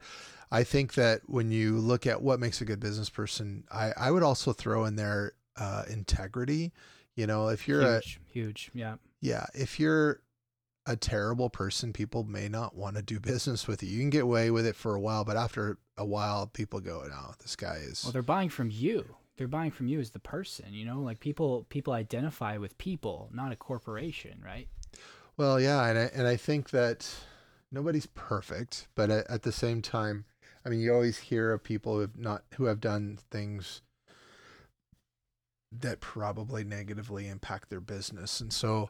i 0.51 0.63
think 0.63 0.93
that 0.93 1.21
when 1.25 1.51
you 1.51 1.77
look 1.77 2.05
at 2.05 2.21
what 2.21 2.39
makes 2.39 2.61
a 2.61 2.65
good 2.65 2.79
business 2.79 3.09
person 3.09 3.63
i 3.71 3.91
i 3.97 4.11
would 4.11 4.23
also 4.23 4.53
throw 4.53 4.85
in 4.85 4.95
there 4.95 5.33
uh 5.57 5.83
integrity 5.89 6.71
you 7.15 7.27
know 7.27 7.47
if 7.49 7.67
you're 7.67 7.81
huge, 7.81 8.19
a 8.29 8.31
huge 8.31 8.71
yeah 8.73 8.95
yeah 9.21 9.45
if 9.53 9.79
you're 9.79 10.21
a 10.85 10.95
terrible 10.95 11.49
person, 11.49 11.93
people 11.93 12.23
may 12.23 12.47
not 12.47 12.75
want 12.75 12.95
to 12.95 13.01
do 13.01 13.19
business 13.19 13.67
with 13.67 13.83
you. 13.83 13.89
You 13.89 13.99
can 13.99 14.09
get 14.09 14.23
away 14.23 14.51
with 14.51 14.65
it 14.65 14.75
for 14.75 14.95
a 14.95 14.99
while, 14.99 15.23
but 15.23 15.37
after 15.37 15.77
a 15.97 16.05
while, 16.05 16.47
people 16.47 16.79
go, 16.79 17.03
"No, 17.07 17.33
this 17.39 17.55
guy 17.55 17.75
is." 17.75 18.03
Well, 18.03 18.11
they're 18.11 18.21
buying 18.21 18.49
from 18.49 18.69
you. 18.71 19.15
They're 19.37 19.47
buying 19.47 19.71
from 19.71 19.87
you 19.87 19.99
as 19.99 20.11
the 20.11 20.19
person. 20.19 20.73
You 20.73 20.85
know, 20.85 20.99
like 20.99 21.19
people 21.19 21.65
people 21.69 21.93
identify 21.93 22.57
with 22.57 22.77
people, 22.77 23.29
not 23.31 23.51
a 23.51 23.55
corporation, 23.55 24.41
right? 24.43 24.67
Well, 25.37 25.59
yeah, 25.59 25.85
and 25.85 25.97
I, 25.97 26.11
and 26.13 26.27
I 26.27 26.35
think 26.35 26.71
that 26.71 27.09
nobody's 27.71 28.05
perfect, 28.07 28.87
but 28.95 29.09
at, 29.09 29.29
at 29.29 29.43
the 29.43 29.51
same 29.51 29.81
time, 29.81 30.25
I 30.65 30.69
mean, 30.69 30.79
you 30.79 30.93
always 30.93 31.17
hear 31.17 31.51
of 31.53 31.63
people 31.63 31.95
who 31.95 31.99
have 32.01 32.17
not 32.17 32.43
who 32.55 32.65
have 32.65 32.79
done 32.79 33.17
things 33.31 33.81
that 35.71 35.99
probably 36.01 36.63
negatively 36.63 37.27
impact 37.27 37.69
their 37.69 37.79
business, 37.79 38.41
and 38.41 38.51
so, 38.51 38.89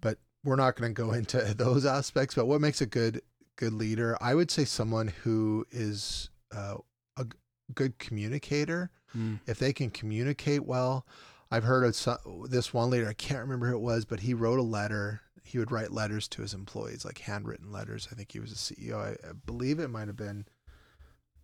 but 0.00 0.18
we're 0.44 0.56
not 0.56 0.76
going 0.76 0.94
to 0.94 1.02
go 1.02 1.12
into 1.12 1.38
those 1.54 1.86
aspects, 1.86 2.34
but 2.34 2.46
what 2.46 2.60
makes 2.60 2.80
a 2.80 2.86
good 2.86 3.22
good 3.56 3.72
leader? 3.72 4.16
I 4.20 4.34
would 4.34 4.50
say 4.50 4.64
someone 4.64 5.08
who 5.08 5.66
is 5.70 6.30
uh, 6.54 6.76
a 7.16 7.26
good 7.74 7.98
communicator 7.98 8.90
Mm. 9.16 9.40
if 9.46 9.58
they 9.58 9.72
can 9.72 9.88
communicate 9.88 10.66
well. 10.66 11.06
I've 11.50 11.64
heard 11.64 11.82
of 11.84 11.96
some, 11.96 12.18
this 12.50 12.74
one 12.74 12.90
leader, 12.90 13.08
I 13.08 13.14
can't 13.14 13.40
remember 13.40 13.68
who 13.68 13.76
it 13.76 13.80
was, 13.80 14.04
but 14.04 14.20
he 14.20 14.34
wrote 14.34 14.58
a 14.58 14.62
letter. 14.62 15.22
He 15.42 15.56
would 15.58 15.72
write 15.72 15.92
letters 15.92 16.28
to 16.28 16.42
his 16.42 16.52
employees, 16.52 17.06
like 17.06 17.16
handwritten 17.16 17.72
letters. 17.72 18.06
I 18.12 18.14
think 18.14 18.30
he 18.32 18.38
was 18.38 18.52
a 18.52 18.54
CEO. 18.54 18.96
I, 18.98 19.12
I 19.26 19.32
believe 19.46 19.78
it 19.78 19.88
might 19.88 20.08
have 20.08 20.16
been, 20.16 20.44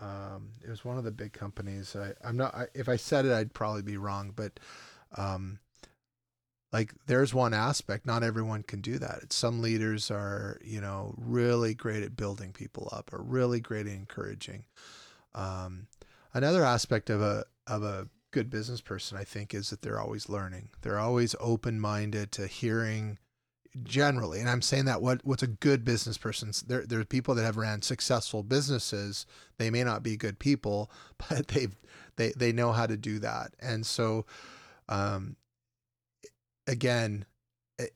um, 0.00 0.50
it 0.64 0.70
was 0.70 0.84
one 0.84 0.98
of 0.98 1.04
the 1.04 1.10
big 1.10 1.32
companies. 1.32 1.96
I, 1.96 2.12
I'm 2.26 2.36
not, 2.36 2.54
I, 2.54 2.66
if 2.74 2.88
I 2.88 2.96
said 2.96 3.26
it, 3.26 3.32
I'd 3.32 3.54
probably 3.54 3.82
be 3.82 3.96
wrong, 3.96 4.32
but, 4.34 4.58
um, 5.16 5.58
like 6.74 6.92
there's 7.06 7.32
one 7.32 7.54
aspect 7.54 8.04
not 8.04 8.24
everyone 8.24 8.64
can 8.64 8.80
do 8.80 8.98
that. 8.98 9.32
Some 9.32 9.62
leaders 9.62 10.10
are 10.10 10.58
you 10.62 10.80
know 10.80 11.14
really 11.16 11.72
great 11.72 12.02
at 12.02 12.16
building 12.16 12.52
people 12.52 12.88
up 12.92 13.12
or 13.12 13.22
really 13.22 13.60
great 13.60 13.86
at 13.86 13.92
encouraging. 13.92 14.64
Um, 15.36 15.86
another 16.34 16.64
aspect 16.64 17.10
of 17.10 17.22
a 17.22 17.44
of 17.68 17.84
a 17.84 18.08
good 18.32 18.50
business 18.50 18.80
person 18.80 19.16
i 19.16 19.22
think 19.22 19.54
is 19.54 19.70
that 19.70 19.82
they're 19.82 20.00
always 20.00 20.28
learning. 20.28 20.70
They're 20.82 20.98
always 20.98 21.36
open-minded 21.38 22.32
to 22.32 22.48
hearing 22.48 23.18
generally 23.82 24.38
and 24.38 24.48
i'm 24.48 24.62
saying 24.62 24.84
that 24.84 25.02
what 25.02 25.20
what's 25.24 25.42
a 25.42 25.48
good 25.48 25.84
business 25.84 26.16
person 26.16 26.52
there 26.68 26.86
there's 26.86 27.06
people 27.06 27.34
that 27.34 27.42
have 27.42 27.56
ran 27.56 27.82
successful 27.82 28.44
businesses 28.44 29.26
they 29.58 29.68
may 29.68 29.82
not 29.82 30.02
be 30.02 30.16
good 30.16 30.38
people 30.38 30.90
but 31.28 31.48
they 31.48 31.66
they 32.16 32.32
they 32.36 32.52
know 32.52 32.72
how 32.72 32.86
to 32.86 32.96
do 32.96 33.18
that. 33.20 33.54
And 33.60 33.84
so 33.84 34.26
um 34.88 35.36
again 36.66 37.24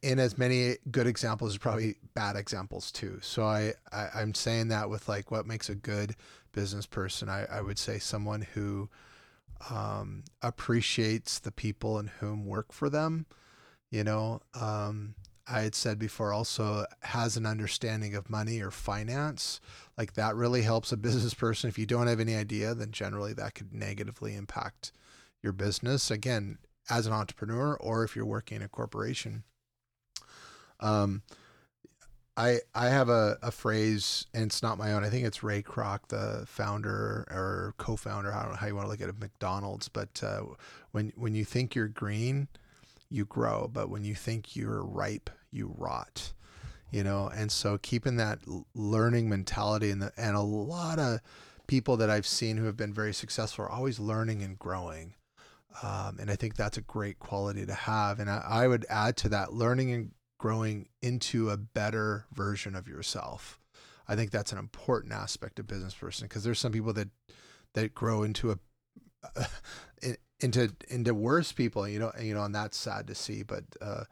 in 0.02 0.18
as 0.18 0.36
many 0.36 0.76
good 0.90 1.06
examples 1.06 1.52
as 1.52 1.58
probably 1.58 1.96
bad 2.14 2.36
examples 2.36 2.90
too. 2.90 3.18
So 3.22 3.44
I, 3.44 3.74
I 3.92 4.08
i'm 4.16 4.34
saying 4.34 4.68
that 4.68 4.90
with 4.90 5.08
like 5.08 5.30
what 5.30 5.46
makes 5.46 5.68
a 5.68 5.74
good 5.74 6.16
business 6.52 6.86
person 6.86 7.28
i 7.28 7.44
i 7.44 7.60
would 7.60 7.78
say 7.78 7.98
someone 7.98 8.40
who 8.54 8.88
um 9.70 10.24
appreciates 10.42 11.38
the 11.38 11.52
people 11.52 11.98
and 11.98 12.08
whom 12.08 12.46
work 12.46 12.72
for 12.72 12.88
them 12.88 13.26
you 13.90 14.02
know 14.02 14.40
um 14.54 15.14
i 15.50 15.60
had 15.60 15.74
said 15.74 15.98
before 15.98 16.32
also 16.32 16.84
has 17.02 17.36
an 17.36 17.46
understanding 17.46 18.14
of 18.14 18.30
money 18.30 18.60
or 18.60 18.70
finance 18.70 19.60
like 19.96 20.14
that 20.14 20.34
really 20.34 20.62
helps 20.62 20.92
a 20.92 20.96
business 20.96 21.34
person 21.34 21.68
if 21.68 21.78
you 21.78 21.86
don't 21.86 22.06
have 22.06 22.20
any 22.20 22.34
idea 22.34 22.74
then 22.74 22.90
generally 22.90 23.32
that 23.32 23.54
could 23.54 23.72
negatively 23.72 24.34
impact 24.34 24.92
your 25.42 25.52
business 25.52 26.10
again 26.10 26.58
as 26.90 27.06
an 27.06 27.12
entrepreneur 27.12 27.76
or 27.76 28.04
if 28.04 28.16
you're 28.16 28.24
working 28.24 28.56
in 28.56 28.62
a 28.62 28.68
corporation. 28.68 29.44
Um, 30.80 31.22
I 32.36 32.60
I 32.74 32.86
have 32.86 33.08
a, 33.08 33.36
a 33.42 33.50
phrase 33.50 34.26
and 34.32 34.44
it's 34.44 34.62
not 34.62 34.78
my 34.78 34.92
own. 34.92 35.04
I 35.04 35.10
think 35.10 35.26
it's 35.26 35.42
Ray 35.42 35.62
Kroc, 35.62 36.08
the 36.08 36.44
founder 36.46 37.26
or 37.30 37.74
co-founder. 37.78 38.32
I 38.32 38.42
don't 38.42 38.52
know 38.52 38.56
how 38.56 38.66
you 38.68 38.76
want 38.76 38.86
to 38.86 38.90
look 38.90 39.00
at 39.00 39.08
it, 39.08 39.18
McDonald's. 39.18 39.88
But 39.88 40.22
uh, 40.22 40.42
when 40.92 41.12
when 41.16 41.34
you 41.34 41.44
think 41.44 41.74
you're 41.74 41.88
green, 41.88 42.48
you 43.10 43.24
grow. 43.24 43.68
But 43.72 43.90
when 43.90 44.04
you 44.04 44.14
think 44.14 44.54
you're 44.54 44.84
ripe, 44.84 45.30
you 45.50 45.74
rot. 45.76 46.32
You 46.90 47.04
know, 47.04 47.28
and 47.28 47.52
so 47.52 47.76
keeping 47.76 48.16
that 48.16 48.38
learning 48.74 49.28
mentality 49.28 49.90
and 49.90 50.00
the, 50.00 50.12
and 50.16 50.34
a 50.34 50.40
lot 50.40 50.98
of 50.98 51.20
people 51.66 51.98
that 51.98 52.08
I've 52.08 52.26
seen 52.26 52.56
who 52.56 52.64
have 52.64 52.78
been 52.78 52.94
very 52.94 53.12
successful 53.12 53.66
are 53.66 53.70
always 53.70 54.00
learning 54.00 54.42
and 54.42 54.58
growing. 54.58 55.12
Um, 55.82 56.16
and 56.18 56.30
I 56.30 56.36
think 56.36 56.56
that's 56.56 56.78
a 56.78 56.82
great 56.82 57.18
quality 57.18 57.66
to 57.66 57.74
have. 57.74 58.20
And 58.20 58.30
I, 58.30 58.42
I 58.48 58.68
would 58.68 58.86
add 58.88 59.18
to 59.18 59.28
that 59.28 59.52
learning 59.52 59.92
and 59.92 60.12
growing 60.38 60.88
into 61.02 61.50
a 61.50 61.56
better 61.56 62.24
version 62.32 62.74
of 62.74 62.88
yourself. 62.88 63.60
I 64.08 64.16
think 64.16 64.30
that's 64.30 64.52
an 64.52 64.58
important 64.58 65.12
aspect 65.12 65.58
of 65.58 65.66
business 65.66 65.94
person 65.94 66.26
because 66.26 66.42
there's 66.42 66.58
some 66.58 66.72
people 66.72 66.94
that 66.94 67.08
that 67.74 67.94
grow 67.94 68.22
into 68.22 68.50
a 68.52 68.58
uh, 69.36 69.44
into 70.40 70.72
into 70.88 71.12
worse 71.12 71.52
people, 71.52 71.86
you 71.86 71.98
know, 71.98 72.12
you 72.20 72.32
know, 72.32 72.44
and 72.44 72.54
that's 72.54 72.76
sad 72.76 73.06
to 73.08 73.14
see. 73.14 73.42
But 73.42 73.64
uh, 73.80 74.04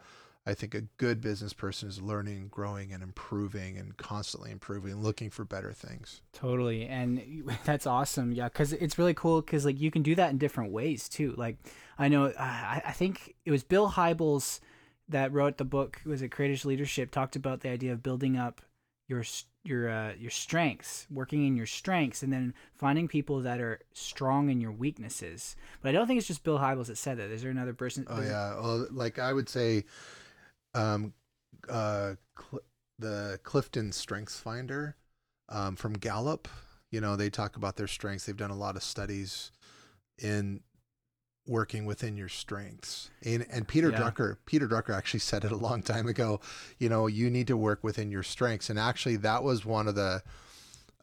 I 0.46 0.54
think 0.54 0.74
a 0.74 0.82
good 0.96 1.20
business 1.20 1.52
person 1.52 1.88
is 1.88 2.00
learning, 2.00 2.48
growing, 2.52 2.92
and 2.92 3.02
improving, 3.02 3.76
and 3.76 3.96
constantly 3.96 4.52
improving, 4.52 4.92
and 4.92 5.02
looking 5.02 5.28
for 5.28 5.44
better 5.44 5.72
things. 5.72 6.22
Totally, 6.32 6.86
and 6.86 7.50
that's 7.64 7.86
awesome. 7.86 8.32
Yeah, 8.32 8.48
because 8.48 8.72
it's 8.72 8.96
really 8.96 9.14
cool 9.14 9.40
because 9.42 9.64
like 9.64 9.80
you 9.80 9.90
can 9.90 10.02
do 10.02 10.14
that 10.14 10.30
in 10.30 10.38
different 10.38 10.72
ways 10.72 11.08
too. 11.08 11.34
Like 11.36 11.56
I 11.98 12.08
know, 12.08 12.32
I, 12.38 12.82
I 12.86 12.92
think 12.92 13.34
it 13.44 13.50
was 13.50 13.64
Bill 13.64 13.90
Hybels 13.90 14.60
that 15.08 15.32
wrote 15.32 15.58
the 15.58 15.64
book. 15.64 16.00
Was 16.06 16.22
it 16.22 16.30
Courageous 16.30 16.64
Leadership? 16.64 17.10
Talked 17.10 17.34
about 17.34 17.60
the 17.60 17.70
idea 17.70 17.92
of 17.92 18.02
building 18.02 18.36
up 18.36 18.60
your 19.08 19.24
your 19.64 19.88
uh, 19.88 20.12
your 20.18 20.30
strengths, 20.30 21.08
working 21.10 21.44
in 21.44 21.56
your 21.56 21.66
strengths, 21.66 22.22
and 22.22 22.32
then 22.32 22.54
finding 22.74 23.08
people 23.08 23.40
that 23.40 23.60
are 23.60 23.80
strong 23.92 24.48
in 24.48 24.60
your 24.60 24.72
weaknesses. 24.72 25.56
But 25.82 25.88
I 25.88 25.92
don't 25.92 26.06
think 26.06 26.18
it's 26.18 26.28
just 26.28 26.44
Bill 26.44 26.58
Hybels 26.58 26.86
that 26.86 26.98
said 26.98 27.18
that. 27.18 27.30
Is 27.30 27.42
there 27.42 27.50
another 27.50 27.74
person? 27.74 28.06
Oh 28.08 28.20
yeah, 28.20 28.54
well, 28.60 28.86
like 28.92 29.18
I 29.18 29.32
would 29.32 29.48
say 29.48 29.84
um, 30.76 31.14
uh, 31.68 32.14
Cl- 32.38 32.62
the 32.98 33.40
Clifton 33.42 33.92
Strengths 33.92 34.38
Finder 34.38 34.96
um, 35.48 35.76
from 35.76 35.94
Gallup. 35.94 36.48
You 36.90 37.00
know, 37.00 37.16
they 37.16 37.30
talk 37.30 37.56
about 37.56 37.76
their 37.76 37.88
strengths. 37.88 38.26
They've 38.26 38.36
done 38.36 38.50
a 38.50 38.56
lot 38.56 38.76
of 38.76 38.82
studies 38.82 39.50
in 40.18 40.60
working 41.46 41.84
within 41.84 42.16
your 42.16 42.28
strengths. 42.28 43.10
And, 43.24 43.46
and 43.50 43.68
Peter 43.68 43.90
yeah. 43.90 44.00
Drucker, 44.00 44.36
Peter 44.46 44.68
Drucker 44.68 44.96
actually 44.96 45.20
said 45.20 45.44
it 45.44 45.52
a 45.52 45.56
long 45.56 45.82
time 45.82 46.06
ago. 46.06 46.40
You 46.78 46.88
know, 46.88 47.06
you 47.06 47.30
need 47.30 47.46
to 47.48 47.56
work 47.56 47.82
within 47.84 48.10
your 48.10 48.22
strengths. 48.22 48.70
And 48.70 48.78
actually, 48.78 49.16
that 49.16 49.42
was 49.42 49.64
one 49.64 49.88
of 49.88 49.94
the 49.94 50.22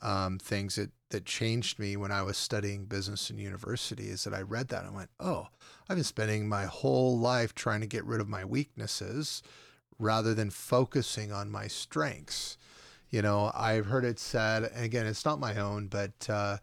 um, 0.01 0.39
things 0.39 0.75
that 0.75 0.91
that 1.13 1.25
changed 1.25 1.79
me 1.79 1.95
when 1.95 2.11
I 2.11 2.21
was 2.21 2.37
studying 2.37 2.85
business 2.85 3.29
in 3.29 3.37
university. 3.37 4.09
Is 4.09 4.25
that 4.25 4.33
I 4.33 4.41
read 4.41 4.67
that 4.67 4.83
and 4.83 4.93
went, 4.93 5.09
oh, 5.19 5.47
I've 5.87 5.95
been 5.95 6.03
spending 6.03 6.49
my 6.49 6.65
whole 6.65 7.17
life 7.17 7.55
trying 7.55 7.79
to 7.81 7.87
get 7.87 8.05
rid 8.05 8.19
of 8.19 8.27
my 8.27 8.43
weaknesses 8.43 9.41
rather 9.97 10.33
than 10.33 10.49
focusing 10.49 11.31
on 11.31 11.49
my 11.49 11.67
strengths. 11.67 12.57
You 13.09 13.21
know, 13.21 13.51
I've 13.55 13.85
heard 13.85 14.05
it 14.05 14.19
said, 14.19 14.71
again, 14.75 15.05
it's 15.05 15.23
not 15.23 15.39
my 15.39 15.55
own, 15.57 15.87
but 15.87 16.27
uh, 16.29 16.57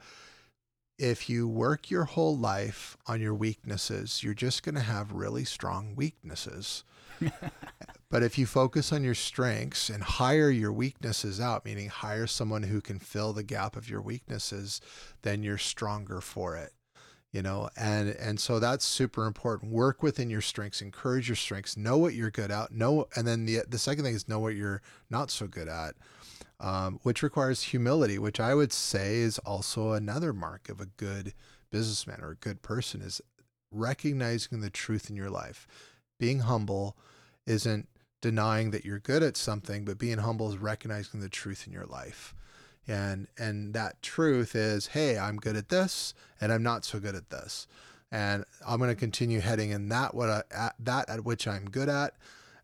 if 1.00 1.30
you 1.30 1.48
work 1.48 1.90
your 1.90 2.04
whole 2.04 2.36
life 2.36 2.96
on 3.06 3.22
your 3.22 3.34
weaknesses, 3.34 4.22
you're 4.22 4.34
just 4.34 4.62
going 4.62 4.74
to 4.74 4.82
have 4.82 5.12
really 5.12 5.44
strong 5.44 5.96
weaknesses. 5.96 6.84
but 8.10 8.22
if 8.22 8.36
you 8.36 8.44
focus 8.44 8.92
on 8.92 9.02
your 9.02 9.14
strengths 9.14 9.88
and 9.88 10.02
hire 10.02 10.50
your 10.50 10.72
weaknesses 10.72 11.40
out, 11.40 11.64
meaning 11.64 11.88
hire 11.88 12.26
someone 12.26 12.64
who 12.64 12.82
can 12.82 12.98
fill 12.98 13.32
the 13.32 13.42
gap 13.42 13.76
of 13.76 13.88
your 13.88 14.02
weaknesses, 14.02 14.82
then 15.22 15.42
you're 15.42 15.58
stronger 15.58 16.20
for 16.20 16.56
it 16.56 16.72
you 17.32 17.42
know? 17.42 17.68
And 17.76 18.10
and 18.10 18.40
so 18.40 18.58
that's 18.58 18.84
super 18.84 19.26
important. 19.26 19.70
Work 19.70 20.02
within 20.02 20.30
your 20.30 20.40
strengths 20.40 20.82
encourage 20.82 21.28
your 21.28 21.36
strengths 21.36 21.76
know 21.76 21.96
what 21.96 22.14
you're 22.14 22.30
good 22.30 22.50
at 22.50 22.72
know 22.72 23.06
and 23.14 23.26
then 23.26 23.46
the 23.46 23.60
the 23.68 23.78
second 23.78 24.04
thing 24.04 24.14
is 24.14 24.28
know 24.28 24.40
what 24.40 24.56
you're 24.56 24.82
not 25.08 25.30
so 25.30 25.46
good 25.46 25.68
at 25.68 25.94
um, 26.60 27.00
which 27.02 27.22
requires 27.22 27.62
humility 27.64 28.18
which 28.18 28.38
i 28.38 28.54
would 28.54 28.72
say 28.72 29.16
is 29.16 29.38
also 29.40 29.92
another 29.92 30.32
mark 30.32 30.68
of 30.68 30.80
a 30.80 30.86
good 30.86 31.32
businessman 31.70 32.20
or 32.20 32.32
a 32.32 32.36
good 32.36 32.62
person 32.62 33.00
is 33.00 33.20
recognizing 33.70 34.60
the 34.60 34.70
truth 34.70 35.08
in 35.08 35.16
your 35.16 35.30
life. 35.30 35.66
Being 36.18 36.40
humble 36.40 36.96
isn't 37.46 37.88
denying 38.20 38.70
that 38.70 38.84
you're 38.84 38.98
good 38.98 39.22
at 39.22 39.36
something 39.36 39.84
but 39.84 39.98
being 39.98 40.18
humble 40.18 40.50
is 40.50 40.58
recognizing 40.58 41.20
the 41.20 41.28
truth 41.28 41.66
in 41.66 41.72
your 41.72 41.86
life. 41.86 42.34
And 42.86 43.28
and 43.38 43.72
that 43.74 44.02
truth 44.02 44.54
is 44.54 44.88
hey 44.88 45.18
i'm 45.18 45.36
good 45.36 45.56
at 45.56 45.68
this 45.68 46.12
and 46.40 46.52
i'm 46.52 46.62
not 46.62 46.84
so 46.84 47.00
good 47.00 47.14
at 47.14 47.30
this. 47.30 47.66
And 48.12 48.44
i'm 48.66 48.78
going 48.78 48.90
to 48.90 48.96
continue 48.96 49.40
heading 49.40 49.70
in 49.70 49.88
that 49.88 50.14
what 50.14 50.28
I, 50.28 50.42
at, 50.50 50.74
that 50.80 51.08
at 51.08 51.24
which 51.24 51.46
i'm 51.46 51.70
good 51.70 51.88
at 51.88 52.14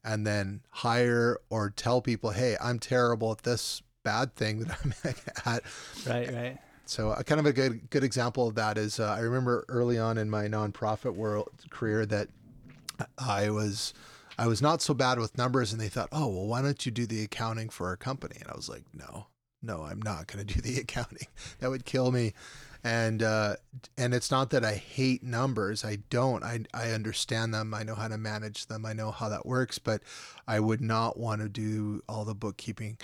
and 0.05 0.27
then 0.27 0.61
hire 0.71 1.39
or 1.49 1.71
tell 1.71 2.03
people 2.03 2.31
hey 2.31 2.57
i'm 2.61 2.79
terrible 2.79 3.33
at 3.33 3.45
this 3.45 3.81
bad 4.07 4.35
thing 4.37 4.61
that 4.61 4.79
i'm 4.85 4.95
at 5.55 5.63
right 6.07 6.33
right 6.33 6.59
so 6.85 7.11
a 7.13 7.25
kind 7.25 7.41
of 7.41 7.47
a 7.47 7.53
good 7.53 7.91
good 7.91 8.05
example 8.05 8.49
of 8.49 8.55
that 8.55 8.79
is 8.79 9.01
uh, 9.01 9.15
i 9.19 9.21
remember 9.21 9.65
early 9.69 9.99
on 9.99 10.19
in 10.19 10.31
my 10.31 10.47
nonprofit 10.47 11.15
world 11.15 11.51
career 11.71 12.07
that 12.07 12.29
i 13.19 13.51
was 13.51 13.93
I 14.39 14.49
was 14.49 14.61
not 14.61 14.83
so 14.83 14.93
bad 14.93 15.19
with 15.19 15.39
numbers, 15.39 15.73
and 15.73 15.81
they 15.81 15.89
thought, 15.89 16.11
"Oh, 16.13 16.29
well, 16.29 16.47
why 16.47 16.61
don't 16.61 16.85
you 16.85 16.93
do 16.93 17.07
the 17.07 17.23
accounting 17.23 17.71
for 17.71 17.87
our 17.87 17.97
company?" 17.97 18.37
And 18.39 18.51
I 18.51 18.55
was 18.55 18.69
like, 18.69 18.85
"No, 18.93 19.29
no, 19.63 19.83
I'm 19.83 20.01
not 20.01 20.27
going 20.27 20.47
to 20.47 20.55
do 20.55 20.61
the 20.61 20.79
accounting. 20.81 21.27
That 21.59 21.71
would 21.71 21.85
kill 21.85 22.11
me. 22.13 22.33
And 22.85 23.23
uh, 23.23 23.57
and 23.99 24.15
it's 24.15 24.31
not 24.31 24.51
that 24.51 24.65
I 24.65 24.75
hate 24.75 25.25
numbers. 25.25 25.85
I 25.85 25.97
don't. 26.09 26.45
I 26.45 26.61
I 26.73 26.91
understand 26.91 27.53
them. 27.53 27.75
I 27.75 27.83
know 27.83 27.97
how 27.97 28.07
to 28.07 28.17
manage 28.17 28.67
them. 28.67 28.87
I 28.87 28.93
know 28.93 29.11
how 29.11 29.29
that 29.29 29.45
works. 29.45 29.79
But 29.79 30.03
I 30.47 30.61
would 30.61 30.81
not 30.81 31.19
want 31.19 31.41
to 31.41 31.49
do 31.49 32.03
all 32.09 32.25
the 32.25 32.35
bookkeeping 32.35 32.99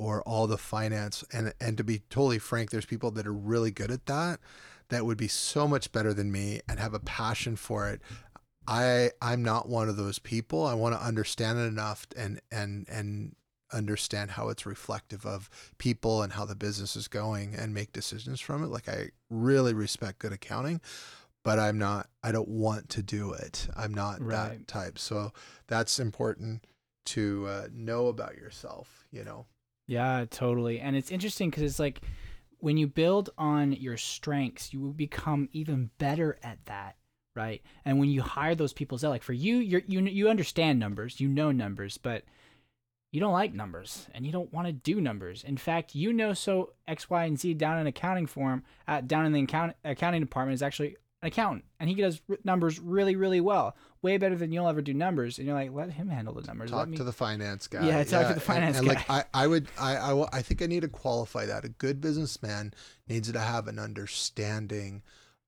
or 0.00 0.22
all 0.22 0.46
the 0.46 0.56
finance. 0.58 1.22
And 1.32 1.52
and 1.60 1.76
to 1.76 1.84
be 1.84 2.00
totally 2.10 2.38
frank, 2.38 2.70
there's 2.70 2.86
people 2.86 3.10
that 3.12 3.26
are 3.26 3.32
really 3.32 3.70
good 3.70 3.90
at 3.90 4.06
that. 4.06 4.40
That 4.88 5.04
would 5.04 5.18
be 5.18 5.28
so 5.28 5.68
much 5.68 5.92
better 5.92 6.12
than 6.14 6.32
me 6.32 6.60
and 6.68 6.80
have 6.80 6.94
a 6.94 7.00
passion 7.00 7.54
for 7.54 7.88
it. 7.88 8.00
I 8.66 9.10
I'm 9.20 9.42
not 9.42 9.68
one 9.68 9.88
of 9.88 9.96
those 9.96 10.18
people. 10.18 10.66
I 10.66 10.74
want 10.74 10.94
to 10.94 11.04
understand 11.06 11.58
it 11.58 11.66
enough 11.66 12.06
and 12.16 12.40
and 12.50 12.86
and 12.88 13.36
understand 13.72 14.32
how 14.32 14.48
it's 14.48 14.66
reflective 14.66 15.24
of 15.24 15.48
people 15.78 16.22
and 16.22 16.32
how 16.32 16.44
the 16.44 16.56
business 16.56 16.96
is 16.96 17.06
going 17.06 17.54
and 17.54 17.72
make 17.72 17.92
decisions 17.92 18.40
from 18.40 18.64
it. 18.64 18.68
Like 18.68 18.88
I 18.88 19.10
really 19.28 19.74
respect 19.74 20.18
good 20.18 20.32
accounting, 20.32 20.80
but 21.44 21.58
I'm 21.58 21.78
not 21.78 22.08
I 22.24 22.32
don't 22.32 22.48
want 22.48 22.88
to 22.90 23.02
do 23.02 23.32
it. 23.32 23.68
I'm 23.76 23.94
not 23.94 24.20
Right. 24.20 24.58
that 24.58 24.66
type. 24.66 24.98
So 24.98 25.32
that's 25.68 26.00
important 26.00 26.64
to 27.06 27.46
uh, 27.48 27.68
know 27.72 28.08
about 28.08 28.36
yourself, 28.36 29.04
you 29.12 29.24
know. 29.24 29.46
Yeah, 29.90 30.24
totally. 30.30 30.78
And 30.78 30.94
it's 30.94 31.10
interesting 31.10 31.50
because 31.50 31.64
it's 31.64 31.80
like 31.80 32.02
when 32.60 32.76
you 32.76 32.86
build 32.86 33.30
on 33.36 33.72
your 33.72 33.96
strengths, 33.96 34.72
you 34.72 34.78
will 34.80 34.92
become 34.92 35.48
even 35.52 35.90
better 35.98 36.38
at 36.44 36.64
that, 36.66 36.94
right? 37.34 37.60
And 37.84 37.98
when 37.98 38.08
you 38.08 38.22
hire 38.22 38.54
those 38.54 38.72
people, 38.72 38.98
out, 38.98 39.10
like 39.10 39.24
for 39.24 39.32
you, 39.32 39.56
you're, 39.56 39.82
you 39.88 40.00
you 40.02 40.28
understand 40.28 40.78
numbers, 40.78 41.18
you 41.18 41.26
know 41.26 41.50
numbers, 41.50 41.98
but 41.98 42.22
you 43.10 43.18
don't 43.18 43.32
like 43.32 43.52
numbers 43.52 44.06
and 44.14 44.24
you 44.24 44.30
don't 44.30 44.52
want 44.52 44.68
to 44.68 44.72
do 44.72 45.00
numbers. 45.00 45.42
In 45.42 45.56
fact, 45.56 45.96
you 45.96 46.12
know 46.12 46.34
so 46.34 46.74
X, 46.86 47.10
Y, 47.10 47.24
and 47.24 47.36
Z 47.36 47.54
down 47.54 47.80
in 47.80 47.88
accounting 47.88 48.26
form, 48.26 48.62
at 48.86 49.08
down 49.08 49.26
in 49.26 49.32
the 49.32 49.42
account, 49.42 49.74
accounting 49.84 50.20
department 50.20 50.54
is 50.54 50.62
actually 50.62 50.90
an 51.20 51.26
accountant, 51.26 51.64
and 51.80 51.90
he 51.90 51.96
does 51.96 52.20
numbers 52.44 52.78
really, 52.78 53.16
really 53.16 53.40
well, 53.40 53.74
way 54.02 54.16
better 54.16 54.34
than 54.36 54.50
you'll 54.52 54.68
ever 54.68 54.80
do 54.82 54.94
numbers. 54.94 55.38
And 55.38 55.46
you're 55.46 55.54
like, 55.56 55.72
let 55.72 55.90
him 55.92 56.08
handle 56.08 56.32
the 56.34 56.42
numbers. 56.42 56.70
let 56.72 56.78
Talk 56.78 56.88
me 56.88 56.96
to 56.96 57.04
the 57.04 57.12
finance 57.12 57.66
guy. 57.66 57.86
Yeah, 57.86 58.02
talk 58.04 58.22
to 58.22 58.28
the 58.28 58.32
and- 58.34 58.42
finance 58.42 58.78
and, 58.78 58.86
like 58.86 59.06
guy. 59.06 59.24
I, 59.34 59.44
I 59.44 59.46
would 59.46 59.68
I, 59.78 59.96
I 59.96 60.26
I 60.38 60.42
think 60.42 60.62
I 60.62 60.66
need 60.66 60.80
to 60.82 60.88
qualify 60.88 61.46
that. 61.46 61.64
A 61.64 61.68
good 61.68 62.00
businessman 62.00 62.72
needs 63.08 63.30
to 63.30 63.38
have 63.38 63.68
an 63.68 63.78
understanding 63.78 65.02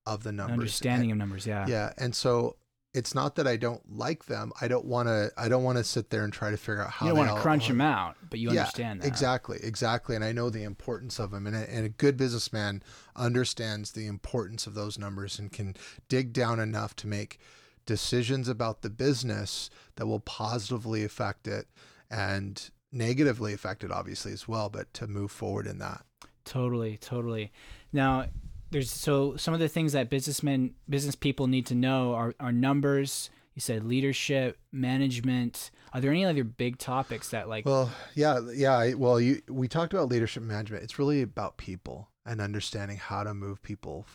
of 0.05 0.23
the 0.23 0.31
numbers. 0.31 0.53
understanding 0.53 1.11
of 1.11 1.17
numbers. 1.17 1.47
Yeah. 1.47 1.65
yeah 1.67 1.93
and 1.97 2.13
so 2.13 2.57
it's 2.93 3.15
not 3.15 3.35
that 3.37 3.47
i 3.47 3.55
don't 3.57 3.81
like 3.97 4.25
them 4.25 4.51
i 4.61 4.67
don't 4.67 4.85
want 4.85 5.07
to 5.07 5.31
i 5.37 5.47
don't 5.47 5.63
want 5.63 5.77
to 5.79 5.83
sit 5.83 6.09
there 6.11 6.23
and 6.25 6.31
try 6.33 6.51
to 6.51 6.57
figure 6.57 6.81
out 6.83 6.91
how 6.91 7.05
you 7.07 7.11
don't 7.15 7.25
want 7.25 7.35
to 7.35 7.41
crunch 7.41 7.67
them 7.67 7.81
out, 7.81 8.15
but 8.29 8.37
you 8.37 8.51
Yeah, 8.51 8.59
understand 8.61 9.01
that. 9.01 9.07
exactly 9.07 9.57
exactly 9.63 10.15
and 10.15 10.23
i 10.23 10.31
know 10.31 10.49
the 10.51 10.61
importance 10.63 11.17
of 11.19 11.31
them 11.31 11.47
and 11.47 11.55
a, 11.55 11.73
and 11.73 11.85
a 11.85 11.89
good 11.89 12.17
businessman 12.17 12.83
understands 13.15 13.93
the 13.93 14.05
importance 14.07 14.67
of 14.67 14.73
those 14.75 14.99
numbers 14.99 15.39
and 15.39 15.51
can 15.51 15.75
dig 16.09 16.33
down 16.33 16.59
enough 16.59 16.95
to 16.97 17.07
make 17.07 17.39
decisions 17.85 18.47
about 18.47 18.81
the 18.81 18.89
business 18.89 19.69
that 19.95 20.07
will 20.07 20.19
positively 20.19 21.03
affect 21.03 21.47
it 21.47 21.67
and 22.09 22.69
negatively 22.91 23.53
affect 23.53 23.83
it 23.83 23.91
obviously 23.91 24.31
as 24.31 24.47
well 24.47 24.69
but 24.69 24.93
to 24.93 25.07
move 25.07 25.31
forward 25.31 25.65
in 25.65 25.79
that 25.79 26.05
Totally, 26.45 26.97
totally. 26.97 27.51
Now, 27.91 28.25
there's 28.71 28.91
so 28.91 29.35
some 29.37 29.53
of 29.53 29.59
the 29.59 29.69
things 29.69 29.93
that 29.93 30.09
businessmen, 30.09 30.73
business 30.89 31.15
people 31.15 31.47
need 31.47 31.65
to 31.67 31.75
know 31.75 32.13
are, 32.13 32.33
are 32.39 32.51
numbers. 32.51 33.29
You 33.53 33.61
said 33.61 33.83
leadership, 33.83 34.57
management. 34.71 35.69
Are 35.93 36.01
there 36.01 36.11
any 36.11 36.25
other 36.25 36.43
big 36.43 36.79
topics 36.79 37.29
that 37.29 37.47
like? 37.47 37.65
Well, 37.65 37.91
yeah, 38.15 38.39
yeah. 38.53 38.93
Well, 38.95 39.19
you 39.19 39.41
we 39.47 39.67
talked 39.67 39.93
about 39.93 40.09
leadership 40.09 40.43
management. 40.43 40.83
It's 40.83 40.97
really 40.97 41.21
about 41.21 41.57
people 41.57 42.09
and 42.25 42.41
understanding 42.41 42.97
how 42.97 43.23
to 43.23 43.33
move 43.33 43.61
people 43.61 44.07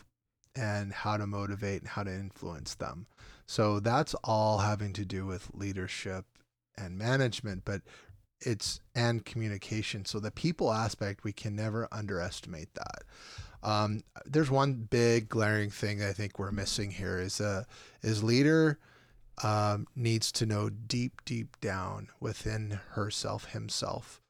and 0.56 0.92
how 0.92 1.16
to 1.16 1.26
motivate 1.26 1.82
and 1.82 1.88
how 1.88 2.02
to 2.02 2.12
influence 2.12 2.74
them. 2.74 3.06
So 3.48 3.80
that's 3.80 4.14
all 4.22 4.58
having 4.58 4.92
to 4.92 5.06
do 5.06 5.24
with 5.24 5.50
leadership 5.54 6.26
and 6.76 6.98
management, 6.98 7.64
but 7.64 7.80
it's 8.40 8.78
and 8.94 9.24
communication. 9.24 10.04
So 10.04 10.20
the 10.20 10.30
people 10.30 10.70
aspect, 10.70 11.24
we 11.24 11.32
can 11.32 11.56
never 11.56 11.88
underestimate 11.90 12.68
that. 12.74 13.04
Um, 13.62 14.04
there's 14.26 14.50
one 14.50 14.86
big 14.90 15.30
glaring 15.30 15.70
thing 15.70 16.02
I 16.02 16.12
think 16.12 16.38
we're 16.38 16.52
missing 16.52 16.92
here 16.92 17.18
is 17.18 17.40
uh 17.40 17.64
is 18.02 18.22
leader 18.22 18.78
um, 19.42 19.86
needs 19.96 20.30
to 20.32 20.46
know 20.46 20.68
deep, 20.68 21.22
deep 21.24 21.58
down 21.60 22.08
within 22.20 22.80
herself, 22.90 23.46
himself, 23.46 24.20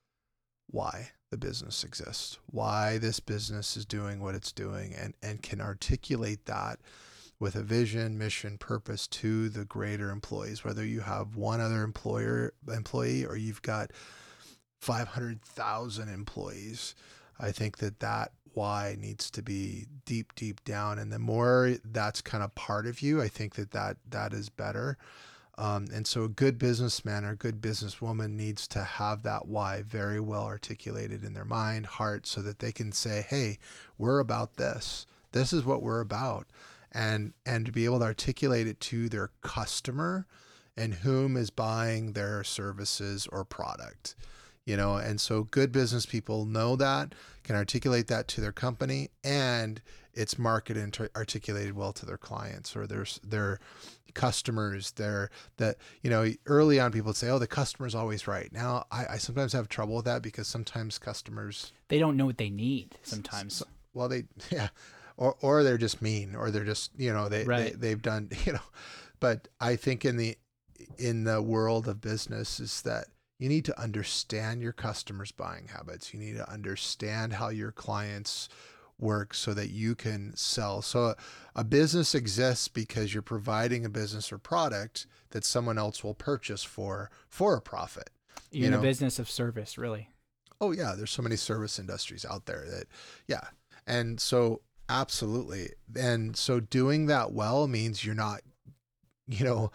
why 0.71 1.11
the 1.31 1.39
business 1.39 1.83
exists, 1.83 2.39
why 2.47 2.99
this 2.99 3.21
business 3.21 3.77
is 3.77 3.85
doing 3.85 4.21
what 4.21 4.35
it's 4.35 4.53
doing, 4.53 4.95
and, 4.95 5.15
and 5.23 5.43
can 5.43 5.61
articulate 5.61 6.47
that 6.47 6.79
with 7.41 7.55
a 7.55 7.63
vision, 7.63 8.19
mission, 8.19 8.59
purpose 8.59 9.07
to 9.07 9.49
the 9.49 9.65
greater 9.65 10.11
employees, 10.11 10.65
whether 10.65 10.85
you 10.85 11.01
have 11.01 11.37
one 11.37 11.61
other 11.61 11.83
employer 11.83 12.53
employee 12.73 13.25
or 13.25 13.37
you've 13.37 13.63
got 13.63 13.93
500,000 14.81 16.09
employees. 16.09 16.95
I 17.39 17.53
think 17.53 17.79
that 17.79 18.01
that 18.01 18.33
why 18.55 18.97
needs 18.99 19.31
to 19.31 19.43
be 19.43 19.87
deep, 20.05 20.35
deep 20.35 20.65
down. 20.65 20.99
And 20.99 21.13
the 21.13 21.19
more 21.19 21.77
that's 21.85 22.21
kind 22.21 22.43
of 22.43 22.55
part 22.55 22.87
of 22.87 23.01
you, 23.01 23.23
I 23.23 23.29
think 23.29 23.55
that 23.55 23.71
that, 23.71 23.99
that 24.09 24.33
is 24.33 24.49
better. 24.49 24.99
Um, 25.57 25.87
and 25.93 26.07
so 26.07 26.25
a 26.25 26.29
good 26.29 26.59
businessman 26.59 27.25
or 27.25 27.31
a 27.31 27.37
good 27.37 27.61
businesswoman 27.61 28.31
needs 28.31 28.69
to 28.69 28.83
have 28.83 29.25
that 29.25 29.49
why 29.49 29.83
very 29.83 30.21
well 30.21 30.45
articulated 30.45 31.25
in 31.25 31.35
their 31.35 31.45
mind, 31.45 31.87
heart, 31.87 32.27
so 32.27 32.41
that 32.43 32.61
they 32.61 32.71
can 32.71 32.93
say, 32.93 33.27
hey, 33.29 33.59
we're 33.97 34.21
about 34.21 34.57
this. 34.57 35.07
This 35.33 35.53
is 35.53 35.65
what 35.65 35.83
we're 35.83 36.01
about. 36.01 36.47
And, 36.93 37.35
and 37.45 37.67
to 37.67 37.73
be 37.73 37.85
able 37.85 37.99
to 37.99 38.07
articulate 38.07 38.67
it 38.67 38.81
to 38.81 39.09
their 39.09 39.31
customer 39.43 40.27
and 40.77 40.95
whom 40.95 41.37
is 41.37 41.51
buying 41.51 42.13
their 42.13 42.43
services 42.45 43.27
or 43.31 43.45
product 43.45 44.15
you 44.69 44.77
know 44.77 44.97
and 44.97 45.21
so 45.21 45.45
good 45.45 45.73
business 45.73 46.05
people 46.05 46.45
know 46.45 46.77
that 46.77 47.15
can 47.43 47.57
articulate 47.57 48.07
that 48.07 48.29
to 48.29 48.41
their 48.41 48.53
company 48.53 49.09
and 49.25 49.81
it's 50.13 50.39
marketed 50.39 50.83
and 50.83 51.09
articulated 51.17 51.75
well 51.75 51.93
to 51.93 52.05
their 52.05 52.19
clients 52.19 52.77
or 52.77 52.87
their 52.87 53.07
their 53.25 53.59
customers 54.13 54.93
their 54.93 55.31
that 55.57 55.77
you 56.03 56.11
know 56.11 56.31
early 56.47 56.79
on 56.79 56.93
people 56.93 57.09
would 57.09 57.17
say 57.17 57.31
oh 57.31 57.39
the 57.39 57.47
customer's 57.47 57.95
always 57.95 58.29
right 58.29 58.53
now 58.53 58.85
I, 58.91 59.07
I 59.13 59.17
sometimes 59.17 59.55
have 59.55 59.69
trouble 59.69 59.97
with 59.97 60.05
that 60.05 60.23
because 60.23 60.47
sometimes 60.47 60.99
customers 60.99 61.73
they 61.89 61.99
don't 61.99 62.17
know 62.17 62.27
what 62.27 62.39
they 62.39 62.51
need 62.51 62.99
sometimes. 63.03 63.55
so- 63.57 63.67
well 63.95 64.09
they 64.09 64.25
yeah 64.51 64.69
or 65.19 65.37
or 65.43 65.63
they're 65.63 65.77
just 65.77 66.01
mean 66.01 66.35
or 66.35 66.51
they're 66.51 66.65
just 66.65 66.91
you 66.97 67.13
know 67.13 67.29
they, 67.29 67.45
Right. 67.45 67.73
they 67.73 67.89
they've 67.89 68.01
done 68.03 68.31
you 68.47 68.53
know 68.55 68.67
but 69.21 69.49
i 69.61 69.77
think 69.77 70.05
in 70.07 70.17
the 70.17 70.39
in 70.97 71.25
the 71.25 71.43
world 71.43 71.87
of 71.89 72.01
business 72.01 72.59
is 72.61 72.81
that 72.83 73.07
you 73.39 73.49
need 73.49 73.65
to 73.67 73.79
understand 73.81 74.63
your 74.63 74.73
customers 74.73 75.31
buying 75.33 75.69
habits 75.69 76.15
you 76.15 76.21
need 76.21 76.37
to 76.37 76.51
understand 76.51 77.35
how 77.35 77.51
your 77.51 77.73
clients 77.73 78.49
work 79.01 79.33
so 79.35 79.55
that 79.55 79.71
you 79.71 79.95
can 79.95 80.33
sell 80.37 80.83
so 80.83 81.07
a, 81.07 81.17
a 81.55 81.65
business 81.65 82.15
exists 82.15 82.67
because 82.69 83.13
you're 83.13 83.23
providing 83.23 83.85
a 83.85 83.89
business 83.89 84.33
or 84.33 84.39
product 84.39 85.07
that 85.31 85.45
someone 85.45 85.79
else 85.79 86.03
will 86.03 86.15
purchase 86.15 86.65
for 86.65 87.11
for 87.29 87.55
a 87.55 87.61
profit 87.61 88.11
You're 88.51 88.61
you 88.61 88.67
in 88.67 88.71
know. 88.73 88.79
the 88.79 88.87
business 88.89 89.19
of 89.21 89.29
service, 89.31 89.77
really. 89.79 90.09
Oh 90.61 90.73
yeah, 90.73 90.95
there's 90.97 91.13
so 91.13 91.23
many 91.23 91.37
service 91.37 91.79
industries 91.79 92.25
out 92.29 92.47
there 92.47 92.65
that 92.69 92.87
yeah. 93.29 93.47
And 93.87 94.19
so 94.19 94.63
absolutely. 94.89 95.71
And 95.97 96.37
so 96.37 96.61
doing 96.61 97.07
that 97.07 97.33
well 97.33 97.67
means 97.69 98.05
you're 98.05 98.15
not 98.15 98.41
you 99.27 99.45
know 99.45 99.71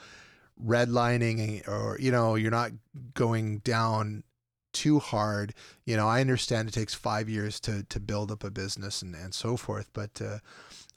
redlining 0.63 1.67
or 1.67 1.97
you 1.99 2.11
know, 2.11 2.35
you're 2.35 2.51
not 2.51 2.71
going 3.13 3.59
down 3.59 4.23
too 4.73 4.99
hard. 4.99 5.53
You 5.85 5.97
know, 5.97 6.07
I 6.07 6.21
understand 6.21 6.67
it 6.67 6.73
takes 6.73 6.93
5 6.93 7.29
years 7.29 7.59
to 7.61 7.83
to 7.83 7.99
build 7.99 8.31
up 8.31 8.43
a 8.43 8.51
business 8.51 9.01
and 9.01 9.15
and 9.15 9.33
so 9.33 9.57
forth, 9.57 9.89
but 9.93 10.21
uh 10.21 10.39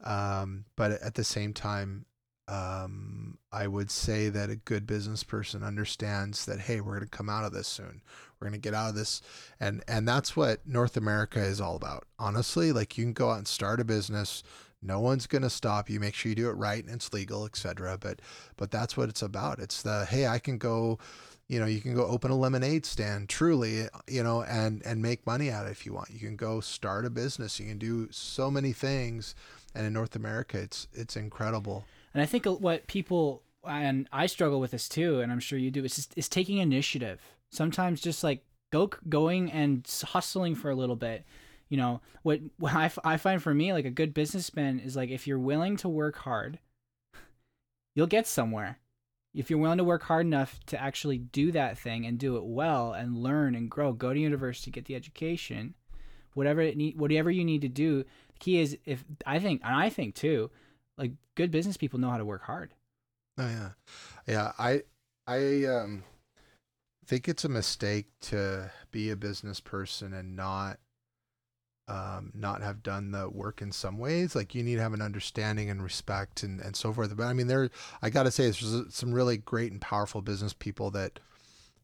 um 0.05 0.65
but 0.77 0.93
at 1.03 1.15
the 1.15 1.25
same 1.25 1.53
time 1.53 2.07
um, 2.49 3.39
I 3.51 3.67
would 3.67 3.91
say 3.91 4.29
that 4.29 4.51
a 4.51 4.57
good 4.57 4.87
business 4.87 5.25
person 5.25 5.63
understands 5.63 6.45
that 6.47 6.61
hey, 6.61 6.81
we're 6.81 6.97
going 6.97 7.09
to 7.09 7.17
come 7.17 7.29
out 7.29 7.45
of 7.45 7.53
this 7.53 7.67
soon. 7.67 8.03
We're 8.39 8.49
going 8.49 8.61
to 8.61 8.65
get 8.65 8.75
out 8.75 8.91
of 8.91 8.95
this, 8.95 9.23
and 9.59 9.83
and 9.89 10.07
that's 10.07 10.37
what 10.37 10.67
North 10.67 10.97
America 10.97 11.41
is 11.41 11.61
all 11.61 11.77
about. 11.77 12.05
Honestly, 12.19 12.73
like 12.73 12.97
you 12.97 13.05
can 13.05 13.13
go 13.13 13.31
out 13.31 13.39
and 13.39 13.49
start 13.49 13.81
a 13.81 13.85
business. 13.85 14.43
No 14.83 15.01
one's 15.01 15.27
going 15.27 15.43
to 15.43 15.51
stop 15.51 15.91
you. 15.91 15.99
Make 15.99 16.15
sure 16.15 16.29
you 16.29 16.37
do 16.37 16.49
it 16.51 16.53
right 16.53 16.85
and 16.85 16.95
it's 16.95 17.13
legal, 17.13 17.47
etc. 17.47 17.99
But 17.99 18.21
but 18.57 18.71
that's 18.71 18.97
what 18.97 19.09
it's 19.09 19.23
about. 19.23 19.59
It's 19.59 19.83
the 19.83 20.05
hey, 20.05 20.27
I 20.29 20.39
can 20.39 20.59
go, 20.59 20.99
you 21.49 21.59
know, 21.59 21.67
you 21.67 21.81
can 21.81 21.95
go 21.95 22.07
open 22.07 22.31
a 22.31 22.37
lemonade 22.37 22.87
stand, 22.87 23.29
truly, 23.29 23.89
you 24.07 24.23
know, 24.23 24.43
and 24.43 24.83
and 24.85 25.03
make 25.03 25.27
money 25.27 25.51
out 25.51 25.65
of 25.65 25.69
it 25.69 25.73
if 25.73 25.87
you 25.87 25.95
want. 25.95 26.11
You 26.11 26.21
can 26.21 26.37
go 26.37 26.61
start 26.61 27.07
a 27.07 27.11
business. 27.11 27.59
You 27.59 27.67
can 27.67 27.79
do 27.79 28.09
so 28.13 28.51
many 28.51 28.73
things. 28.73 29.35
And 29.75 29.87
in 29.87 29.93
North 29.93 30.15
America, 30.15 30.59
it's 30.59 30.87
it's 30.93 31.17
incredible. 31.17 31.85
And 32.17 32.23
I 32.23 32.25
think 32.25 32.47
what 32.47 32.87
people 32.87 33.43
and 33.63 34.09
I 34.11 34.25
struggle 34.25 34.59
with 34.59 34.71
this 34.71 34.89
too, 34.89 35.21
and 35.21 35.31
I'm 35.31 35.39
sure 35.39 35.59
you 35.59 35.71
do. 35.71 35.85
Is 35.85 36.09
just, 36.09 36.33
taking 36.33 36.57
initiative. 36.57 37.21
Sometimes 37.51 38.01
just 38.01 38.25
like 38.25 38.43
go 38.73 38.89
going 39.07 39.53
and 39.53 39.87
hustling 40.03 40.55
for 40.55 40.71
a 40.71 40.75
little 40.75 40.97
bit. 40.97 41.27
You 41.69 41.77
know 41.77 42.01
what, 42.23 42.41
what 42.59 42.73
I, 42.73 42.87
f- 42.87 42.99
I 43.05 43.19
find 43.19 43.43
for 43.43 43.53
me 43.53 43.75
like 43.75 43.85
a 43.85 43.91
good 43.91 44.15
businessman 44.15 44.81
is 44.81 44.97
like 44.97 45.11
if 45.11 45.27
you're 45.27 45.39
willing 45.39 45.77
to 45.77 45.91
work 45.91 46.17
hard, 46.17 46.59
you'll 47.95 48.07
get 48.07 48.27
somewhere. 48.27 48.79
If 49.35 49.51
you're 49.51 49.59
willing 49.59 49.77
to 49.77 49.85
work 49.85 50.05
hard 50.05 50.25
enough 50.25 50.59
to 50.69 50.81
actually 50.81 51.19
do 51.19 51.53
that 51.53 51.77
thing 51.77 52.07
and 52.07 52.19
do 52.19 52.39
it 52.39 52.47
well 52.47 52.95
and 52.95 53.23
learn 53.23 53.55
and 53.55 53.71
grow, 53.71 53.93
go 53.93 54.15
to 54.15 54.19
university, 54.19 54.71
get 54.71 54.87
the 54.87 54.95
education, 54.95 55.75
whatever 56.33 56.63
it 56.63 56.79
need, 56.79 56.99
whatever 56.99 57.31
you 57.31 57.45
need 57.45 57.61
to 57.61 57.69
do. 57.69 58.05
The 58.33 58.39
key 58.39 58.61
is 58.61 58.79
if 58.87 59.05
I 59.27 59.39
think, 59.39 59.61
and 59.63 59.75
I 59.75 59.91
think 59.91 60.15
too, 60.15 60.51
like 60.99 61.13
good 61.35 61.51
business 61.51 61.77
people 61.77 61.99
know 61.99 62.11
how 62.11 62.19
to 62.19 62.25
work 62.25 62.43
hard. 62.43 62.73
Oh 63.39 63.49
yeah, 63.49 63.71
yeah. 64.27 64.53
I 64.59 64.83
I 65.27 65.65
um 65.65 66.05
think 67.07 67.29
it's 67.29 67.45
a 67.45 67.49
mistake 67.49 68.07
to 68.21 68.71
be 68.91 69.11
a 69.11 69.17
business 69.17 69.61
person 69.61 70.13
and 70.13 70.35
not 70.37 70.79
um, 71.89 72.33
not 72.35 72.63
have 72.63 72.83
done 72.83 73.13
the 73.13 73.29
work 73.29 73.63
in 73.63 73.71
some 73.71 73.99
ways. 73.99 74.35
Like 74.35 74.55
you 74.55 74.63
need 74.63 74.77
to 74.77 74.83
have 74.83 74.93
an 74.93 75.03
understanding 75.03 75.71
and 75.71 75.83
respect 75.83 76.43
and, 76.43 76.61
and 76.61 76.75
so 76.75 76.93
forth. 76.93 77.17
But 77.17 77.27
I 77.27 77.33
mean, 77.33 77.47
there, 77.47 77.71
I 78.03 78.11
got 78.11 78.25
to 78.25 78.31
say, 78.31 78.45
there's 78.45 78.85
some 78.91 79.13
really 79.13 79.37
great 79.37 79.71
and 79.71 79.81
powerful 79.81 80.21
business 80.21 80.53
people 80.53 80.91
that 80.93 81.21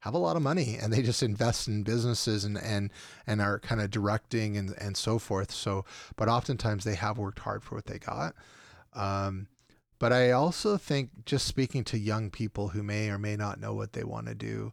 have 0.00 0.14
a 0.14 0.18
lot 0.18 0.34
of 0.34 0.42
money 0.42 0.76
and 0.80 0.92
they 0.92 1.02
just 1.02 1.22
invest 1.22 1.68
in 1.68 1.84
businesses 1.84 2.44
and, 2.44 2.58
and, 2.58 2.90
and 3.28 3.40
are 3.40 3.60
kind 3.60 3.80
of 3.80 3.90
directing 3.90 4.56
and, 4.56 4.74
and 4.78 4.96
so 4.96 5.20
forth. 5.20 5.52
So, 5.52 5.84
but 6.16 6.28
oftentimes 6.28 6.82
they 6.82 6.96
have 6.96 7.18
worked 7.18 7.38
hard 7.40 7.62
for 7.62 7.76
what 7.76 7.86
they 7.86 7.98
got. 7.98 8.34
Um, 8.94 9.48
but 9.98 10.12
I 10.12 10.32
also 10.32 10.76
think 10.76 11.24
just 11.24 11.46
speaking 11.46 11.84
to 11.84 11.98
young 11.98 12.30
people 12.30 12.68
who 12.68 12.82
may 12.82 13.08
or 13.08 13.18
may 13.18 13.36
not 13.36 13.60
know 13.60 13.74
what 13.74 13.92
they 13.92 14.04
want 14.04 14.26
to 14.26 14.34
do, 14.34 14.72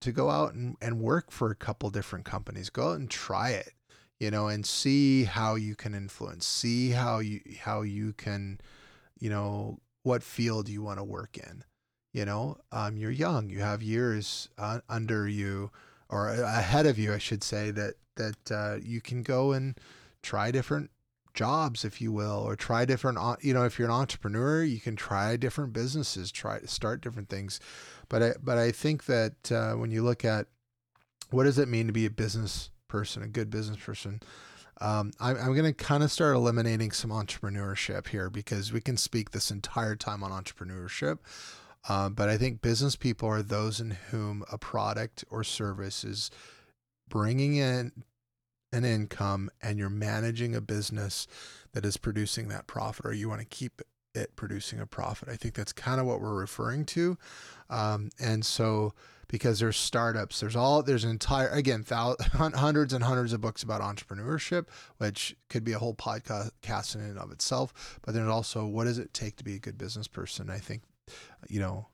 to 0.00 0.12
go 0.12 0.30
out 0.30 0.54
and, 0.54 0.76
and 0.82 1.00
work 1.00 1.30
for 1.30 1.50
a 1.50 1.54
couple 1.54 1.88
different 1.90 2.26
companies, 2.26 2.68
go 2.68 2.90
out 2.90 2.98
and 2.98 3.10
try 3.10 3.50
it 3.50 3.72
you 4.20 4.30
know, 4.30 4.48
and 4.48 4.64
see 4.64 5.24
how 5.24 5.54
you 5.54 5.74
can 5.74 5.94
influence, 5.94 6.46
see 6.46 6.90
how 6.90 7.18
you 7.18 7.40
how 7.60 7.82
you 7.82 8.12
can, 8.12 8.60
you 9.18 9.28
know, 9.28 9.78
what 10.02 10.22
field 10.22 10.68
you 10.68 10.82
want 10.82 10.98
to 10.98 11.04
work 11.04 11.36
in. 11.36 11.64
You 12.12 12.24
know, 12.24 12.58
um, 12.70 12.96
you're 12.96 13.10
young, 13.10 13.50
you 13.50 13.60
have 13.60 13.82
years 13.82 14.48
uh, 14.56 14.80
under 14.88 15.28
you 15.28 15.70
or 16.08 16.28
ahead 16.28 16.86
of 16.86 16.98
you, 16.98 17.12
I 17.12 17.18
should 17.18 17.42
say 17.42 17.70
that 17.72 17.94
that 18.16 18.50
uh, 18.50 18.76
you 18.82 19.00
can 19.00 19.22
go 19.22 19.52
and 19.52 19.78
try 20.22 20.50
different 20.50 20.90
jobs, 21.34 21.84
if 21.84 22.00
you 22.00 22.12
will, 22.12 22.42
or 22.46 22.56
try 22.56 22.84
different. 22.84 23.18
You 23.42 23.52
know, 23.54 23.64
if 23.64 23.78
you're 23.78 23.88
an 23.88 23.94
entrepreneur, 23.94 24.62
you 24.62 24.80
can 24.80 24.96
try 24.96 25.36
different 25.36 25.72
businesses, 25.72 26.30
try 26.30 26.58
to 26.58 26.68
start 26.68 27.02
different 27.02 27.28
things. 27.28 27.60
But 28.08 28.22
I 28.22 28.32
but 28.42 28.56
I 28.58 28.70
think 28.70 29.04
that 29.06 29.52
uh, 29.52 29.72
when 29.72 29.90
you 29.90 30.02
look 30.02 30.24
at 30.24 30.46
what 31.30 31.44
does 31.44 31.58
it 31.58 31.68
mean 31.68 31.86
to 31.88 31.92
be 31.92 32.06
a 32.06 32.10
business 32.10 32.70
person, 32.88 33.22
a 33.22 33.28
good 33.28 33.50
business 33.50 33.78
person. 33.78 34.20
Um, 34.80 35.12
I'm, 35.20 35.36
I'm 35.36 35.54
going 35.54 35.64
to 35.64 35.72
kind 35.72 36.02
of 36.02 36.10
start 36.10 36.34
eliminating 36.34 36.92
some 36.92 37.10
entrepreneurship 37.10 38.08
here 38.08 38.28
because 38.28 38.72
we 38.72 38.80
can 38.80 38.96
speak 38.96 39.30
this 39.30 39.50
entire 39.50 39.96
time 39.96 40.22
on 40.22 40.30
entrepreneurship. 40.30 41.18
Uh, 41.88 42.08
but 42.08 42.28
I 42.28 42.36
think 42.36 42.62
business 42.62 42.96
people 42.96 43.28
are 43.28 43.42
those 43.42 43.80
in 43.80 43.92
whom 44.10 44.44
a 44.50 44.58
product 44.58 45.24
or 45.30 45.44
service 45.44 46.04
is 46.04 46.30
bringing 47.08 47.56
in 47.56 47.92
an 48.74 48.84
income 48.84 49.50
and 49.62 49.78
you're 49.78 49.88
managing 49.88 50.54
a 50.54 50.60
business 50.60 51.26
that 51.72 51.84
is 51.84 51.96
producing 51.96 52.48
that 52.48 52.66
profit 52.66 53.06
or 53.06 53.12
you 53.12 53.28
want 53.28 53.40
to 53.40 53.46
keep 53.46 53.80
it 54.14 54.36
producing 54.36 54.80
a 54.80 54.86
profit. 54.86 55.28
I 55.28 55.36
think 55.36 55.54
that's 55.54 55.72
kind 55.72 56.00
of 56.00 56.06
what 56.06 56.20
we're 56.20 56.34
referring 56.34 56.84
to. 56.86 57.18
Um, 57.68 58.10
and 58.20 58.44
so, 58.44 58.94
because 59.28 59.58
there's 59.58 59.76
startups. 59.76 60.38
There's 60.40 60.54
all 60.54 60.82
there's 60.82 61.04
an 61.04 61.10
entire 61.10 61.48
again 61.48 61.82
thousands, 61.82 62.28
hundreds 62.32 62.92
and 62.92 63.02
hundreds 63.02 63.32
of 63.32 63.40
books 63.40 63.62
about 63.62 63.80
entrepreneurship, 63.80 64.66
which 64.98 65.36
could 65.48 65.64
be 65.64 65.72
a 65.72 65.78
whole 65.78 65.94
podcast 65.94 66.94
in 66.94 67.00
and 67.00 67.18
of 67.18 67.32
itself. 67.32 67.98
But 68.02 68.14
then 68.14 68.28
also, 68.28 68.66
what 68.66 68.84
does 68.84 68.98
it 68.98 69.12
take 69.12 69.36
to 69.36 69.44
be 69.44 69.56
a 69.56 69.58
good 69.58 69.78
business 69.78 70.06
person? 70.06 70.50
I 70.50 70.58
think, 70.58 70.82
you 71.48 71.58
know, 71.58 71.88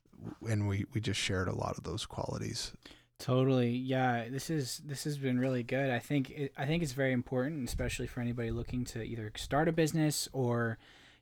and 0.48 0.68
we 0.68 0.84
we 0.92 1.00
just 1.00 1.20
shared 1.20 1.48
a 1.48 1.54
lot 1.54 1.78
of 1.78 1.84
those 1.84 2.04
qualities. 2.04 2.72
Totally, 3.20 3.68
yeah. 3.68 4.28
This 4.30 4.48
is 4.48 4.80
this 4.85 5.04
has 5.04 5.18
been 5.18 5.38
really 5.38 5.62
good. 5.62 5.90
I 5.90 5.98
think 5.98 6.30
it, 6.30 6.54
I 6.56 6.64
think 6.64 6.83
it's 6.83 6.92
very 6.92 7.12
important, 7.12 7.68
especially 7.68 8.06
for 8.06 8.20
anybody 8.20 8.50
looking 8.50 8.85
to 8.87 9.02
either 9.02 9.30
start 9.37 9.68
a 9.68 9.72
business 9.72 10.26
or 10.33 10.78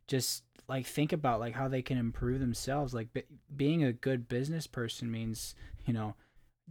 just 0.07 0.45
like 0.69 0.87
think 0.87 1.13
about 1.13 1.41
like 1.41 1.55
how 1.55 1.67
they 1.67 1.83
can 1.83 1.99
improve 1.99 2.41
themselves 2.41 2.95
like 2.95 3.13
b- 3.13 3.23
being 3.57 3.83
a 3.83 3.93
good 3.93 4.29
business 4.29 4.67
person 4.67 5.11
means 5.11 5.55
you 5.87 5.93
know 5.93 6.15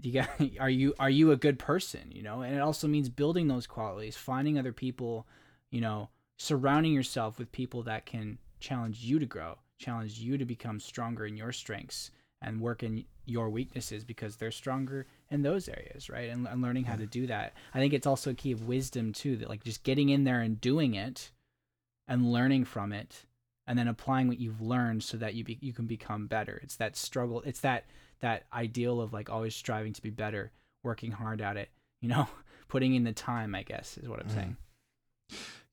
you 0.02 0.14
got 0.14 0.30
are 0.60 0.70
you 0.70 0.94
are 1.00 1.10
you 1.10 1.32
a 1.32 1.38
good 1.38 1.60
person 1.60 2.12
you 2.12 2.22
know 2.22 2.42
and 2.42 2.56
it 2.56 2.62
also 2.62 2.88
means 2.88 3.10
building 3.10 3.48
those 3.48 3.68
qualities 3.68 4.16
finding 4.16 4.58
other 4.58 4.74
people 4.74 5.28
you 5.72 5.82
know 5.82 6.10
surrounding 6.38 6.94
yourself 6.94 7.40
with 7.40 7.52
people 7.52 7.84
that 7.84 8.06
can 8.06 8.38
challenge 8.60 9.04
you 9.04 9.20
to 9.20 9.26
grow 9.26 9.58
challenge 9.80 10.20
you 10.20 10.38
to 10.38 10.46
become 10.46 10.80
stronger 10.80 11.26
in 11.26 11.38
your 11.38 11.52
strengths 11.52 12.12
and 12.42 12.62
work 12.62 12.84
in 12.84 13.04
your 13.28 13.50
weaknesses 13.50 14.04
because 14.04 14.36
they're 14.36 14.52
stronger 14.52 15.06
in 15.30 15.42
those 15.42 15.68
areas 15.68 16.10
right 16.10 16.30
and, 16.30 16.48
and 16.48 16.62
learning 16.62 16.86
how 16.86 16.96
to 16.96 17.06
do 17.06 17.28
that 17.28 17.54
i 17.74 17.80
think 17.80 17.94
it's 17.94 18.08
also 18.08 18.32
a 18.32 18.36
key 18.36 18.52
of 18.52 18.68
wisdom 18.68 19.14
too 19.14 19.36
that 19.38 19.50
like 19.50 19.64
just 19.64 19.84
getting 19.84 20.10
in 20.10 20.24
there 20.24 20.40
and 20.40 20.62
doing 20.62 20.96
it 20.96 21.32
and 22.08 22.32
learning 22.32 22.64
from 22.64 22.92
it 22.92 23.26
and 23.68 23.78
then 23.78 23.88
applying 23.88 24.30
what 24.30 24.40
you've 24.40 24.62
learned 24.62 25.04
so 25.04 25.18
that 25.18 25.34
you 25.34 25.44
be, 25.44 25.58
you 25.62 25.74
can 25.74 25.86
become 25.86 26.28
better 26.28 26.60
it's 26.64 26.78
that 26.78 26.96
struggle 26.96 27.42
it's 27.46 27.60
that 27.60 27.86
that 28.20 28.46
ideal 28.54 29.02
of 29.02 29.14
like 29.14 29.30
always 29.30 29.56
striving 29.56 29.94
to 29.94 30.02
be 30.02 30.10
better, 30.10 30.52
working 30.84 31.12
hard 31.12 31.42
at 31.42 31.58
it, 31.58 31.70
you 32.02 32.10
know, 32.10 32.28
putting 32.68 32.96
in 32.96 33.04
the 33.04 33.14
time, 33.14 33.56
I 33.56 33.64
guess 33.64 33.98
is 33.98 34.10
what 34.10 34.20
I'm 34.20 34.30
mm. 34.30 34.34
saying. 34.34 34.58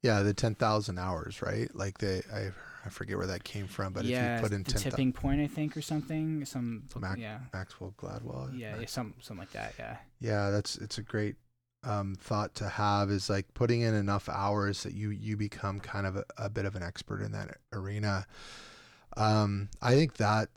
Yeah, 0.03 0.23
the 0.23 0.35
10,000 0.35 0.99
hours, 0.99 1.41
right? 1.41 1.75
Like 1.75 1.99
they 1.99 2.23
I 2.33 2.51
I 2.85 2.89
forget 2.91 3.17
where 3.17 3.27
that 3.27 3.45
came 3.45 3.67
from, 3.67 3.93
but 3.93 4.05
yeah, 4.05 4.37
if 4.37 4.43
you 4.43 4.49
put 4.49 4.55
in 4.55 4.63
the 4.63 4.73
10, 4.73 4.83
tipping 4.83 5.13
point, 5.13 5.41
I 5.41 5.47
think, 5.47 5.77
or 5.77 5.83
something, 5.83 6.45
some 6.45 6.85
Mac, 6.99 7.19
yeah, 7.19 7.39
Maxwell 7.53 7.95
Gladwell. 7.97 8.57
Yeah, 8.59 8.79
yeah, 8.79 8.87
some 8.87 9.15
something 9.21 9.41
like 9.41 9.53
that. 9.53 9.75
Yeah. 9.79 9.97
Yeah, 10.21 10.51
that's 10.51 10.77
it's 10.77 10.99
a 10.99 11.03
great 11.03 11.37
um, 11.83 12.15
thought 12.15 12.55
to 12.57 12.69
have 12.69 13.11
is 13.11 13.31
like 13.31 13.53
putting 13.55 13.83
in 13.83 13.95
enough 13.95 14.29
hours 14.29 14.83
that 14.83 14.95
you 14.95 15.11
you 15.11 15.37
become 15.37 15.81
kind 15.81 16.07
of 16.07 16.17
a, 16.17 16.25
a 16.37 16.49
bit 16.51 16.65
of 16.65 16.77
an 16.77 16.83
expert 16.83 17.23
in 17.23 17.33
that 17.33 17.59
arena. 17.73 18.27
Um, 19.17 19.69
I 19.81 19.95
think 19.95 20.17
that 20.17 20.49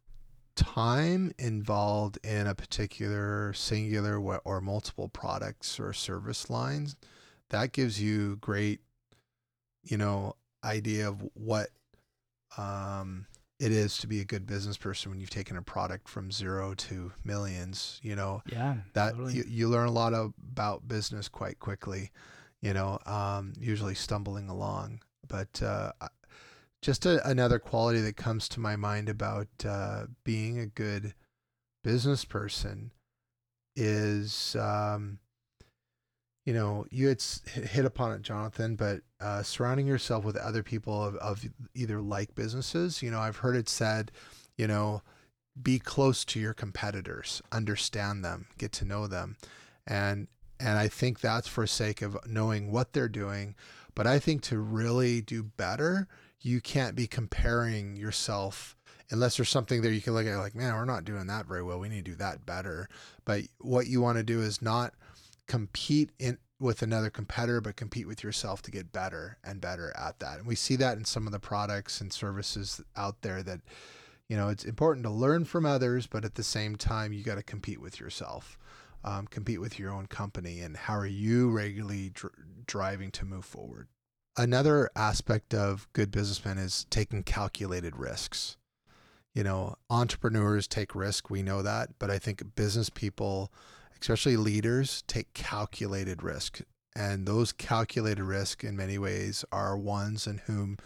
time 0.56 1.32
involved 1.38 2.18
in 2.24 2.48
a 2.48 2.56
particular 2.56 3.54
singular 3.54 4.18
or 4.20 4.60
multiple 4.60 5.08
products 5.08 5.80
or 5.80 5.94
service 5.94 6.50
lines, 6.50 6.96
that 7.50 7.72
gives 7.72 8.02
you 8.02 8.38
great, 8.38 8.82
you 9.84 9.98
know, 9.98 10.36
idea 10.64 11.08
of 11.08 11.24
what 11.34 11.70
um, 12.58 13.26
it 13.60 13.72
is 13.72 13.98
to 13.98 14.08
be 14.08 14.20
a 14.22 14.26
good 14.26 14.46
business 14.46 14.78
person 14.78 15.12
when 15.12 15.20
you've 15.20 15.30
taken 15.30 15.58
a 15.58 15.62
product 15.62 16.08
from 16.08 16.32
zero 16.32 16.74
to 16.76 17.12
millions. 17.24 18.00
You 18.04 18.16
know, 18.16 18.42
yeah, 18.46 18.76
that 18.94 19.12
totally. 19.12 19.34
you, 19.34 19.46
you 19.48 19.68
learn 19.68 19.88
a 19.88 19.92
lot 19.92 20.14
about 20.14 20.88
business 20.88 21.28
quite 21.28 21.60
quickly. 21.60 22.12
You 22.62 22.74
know, 22.74 23.00
um, 23.06 23.54
usually 23.60 23.96
stumbling 23.96 24.50
along, 24.50 25.02
but 25.28 25.62
uh, 25.62 25.92
just 26.82 27.06
a, 27.06 27.26
another 27.28 27.60
quality 27.60 28.02
that 28.02 28.18
comes 28.18 28.48
to 28.50 28.60
my 28.60 28.76
mind 28.76 29.10
about 29.10 29.48
uh, 29.68 30.06
being 30.24 30.60
a 30.60 30.66
good 30.66 31.14
business 31.84 32.26
person 32.26 32.92
is 33.76 34.56
um, 34.60 35.20
you 36.48 36.54
know 36.54 36.86
you 36.90 37.10
had 37.10 37.22
hit 37.46 37.84
upon 37.84 38.14
it 38.14 38.22
jonathan 38.22 38.76
but 38.76 39.02
uh, 39.20 39.44
surrounding 39.44 39.86
yourself 39.86 40.24
with 40.24 40.38
other 40.38 40.64
people 40.64 41.04
of, 41.04 41.16
of 41.16 41.46
either 41.76 42.00
like 42.00 42.34
businesses 42.34 43.04
you 43.04 43.12
know 43.12 43.20
i've 43.20 43.38
heard 43.38 43.56
it 43.56 43.68
said 43.68 44.12
you 44.58 44.66
know 44.66 45.02
be 45.62 45.78
close 45.78 46.24
to 46.24 46.40
your 46.40 46.54
competitors 46.54 47.42
understand 47.52 48.24
them 48.24 48.48
get 48.58 48.72
to 48.72 48.86
know 48.86 49.08
them 49.08 49.36
and 49.86 50.28
and 50.60 50.80
i 50.80 50.88
think 50.88 51.20
that's 51.20 51.48
for 51.48 51.68
sake 51.68 52.02
of 52.02 52.18
knowing 52.26 52.72
what 52.72 52.94
they're 52.94 53.10
doing 53.10 53.54
but 53.94 54.08
i 54.08 54.18
think 54.18 54.42
to 54.42 54.58
really 54.58 55.20
do 55.20 55.44
better 55.44 56.08
you 56.40 56.62
can't 56.62 56.96
be 56.96 57.08
comparing 57.08 57.98
yourself 57.98 58.78
unless 59.10 59.38
there's 59.38 59.50
something 59.50 59.82
there 59.82 59.92
you 59.92 60.02
can 60.02 60.14
look 60.14 60.28
at 60.28 60.38
like, 60.38 60.56
man, 60.56 60.74
we're 60.74 60.86
not 60.86 61.06
doing 61.06 61.28
that 61.28 61.46
very 61.46 61.64
well. 61.64 61.80
We 61.80 61.90
need 61.90 62.06
to 62.06 62.12
do 62.12 62.18
that 62.18 62.46
better. 62.46 62.90
But 63.26 63.44
what 63.60 63.88
you 63.88 64.02
want 64.02 64.18
to 64.18 64.24
do 64.24 64.42
is 64.42 64.62
not 64.62 64.94
compete 65.48 66.12
in 66.20 66.38
with 66.60 66.82
another 66.82 67.10
competitor, 67.10 67.62
but 67.62 67.76
compete 67.76 68.08
with 68.08 68.24
yourself 68.24 68.62
to 68.64 68.72
get 68.72 68.92
better 68.92 69.38
and 69.44 69.62
better 69.62 69.94
at 69.96 70.18
that. 70.20 70.40
And 70.40 70.48
we 70.48 70.56
see 70.56 70.76
that 70.78 70.98
in 70.98 71.06
some 71.06 71.28
of 71.28 71.32
the 71.32 71.40
products 71.40 72.02
and 72.02 72.12
services 72.12 72.82
out 72.96 73.22
there 73.22 73.44
that, 73.44 73.62
you 74.28 74.36
know, 74.36 74.50
it's 74.50 74.64
important 74.66 75.04
to 75.06 75.12
learn 75.12 75.46
from 75.46 75.68
others, 75.68 76.08
but 76.08 76.26
at 76.26 76.34
the 76.34 76.44
same 76.44 76.76
time, 76.76 77.14
you 77.14 77.24
got 77.24 77.36
to 77.36 77.44
compete 77.44 77.80
with 77.80 78.00
yourself, 78.00 78.58
um, 79.04 79.28
compete 79.28 79.62
with 79.62 79.78
your 79.78 79.92
own 79.92 80.08
company, 80.08 80.60
and 80.62 80.76
how 80.76 80.96
are 80.96 81.06
you 81.06 81.52
regularly 81.52 82.10
dr- 82.10 82.34
driving 82.66 83.12
to 83.12 83.26
move 83.26 83.46
forward 83.46 83.88
another 84.38 84.90
aspect 84.96 85.54
of 85.54 85.88
good 85.94 86.12
businessmen 86.12 86.58
is 86.58 86.86
taking 86.90 87.24
calculated 87.24 87.98
risks. 87.98 88.56
You 89.34 89.44
know, 89.44 89.76
entrepreneurs 89.90 90.68
take 90.68 90.96
risk, 90.96 91.30
we 91.30 91.44
know 91.44 91.62
that, 91.62 91.90
but 92.00 92.10
I 92.10 92.20
think 92.20 92.56
business 92.56 92.90
people, 92.90 93.52
especially 94.02 94.38
leaders, 94.38 95.04
take 95.08 95.34
calculated 95.34 96.24
risk. 96.24 96.62
And 96.96 97.28
those 97.28 97.52
calculated 97.52 98.24
risk 98.24 98.64
in 98.64 98.76
many 98.76 98.98
ways 98.98 99.46
are 99.52 99.78
ones 99.78 100.26
in 100.26 100.40
whom 100.40 100.78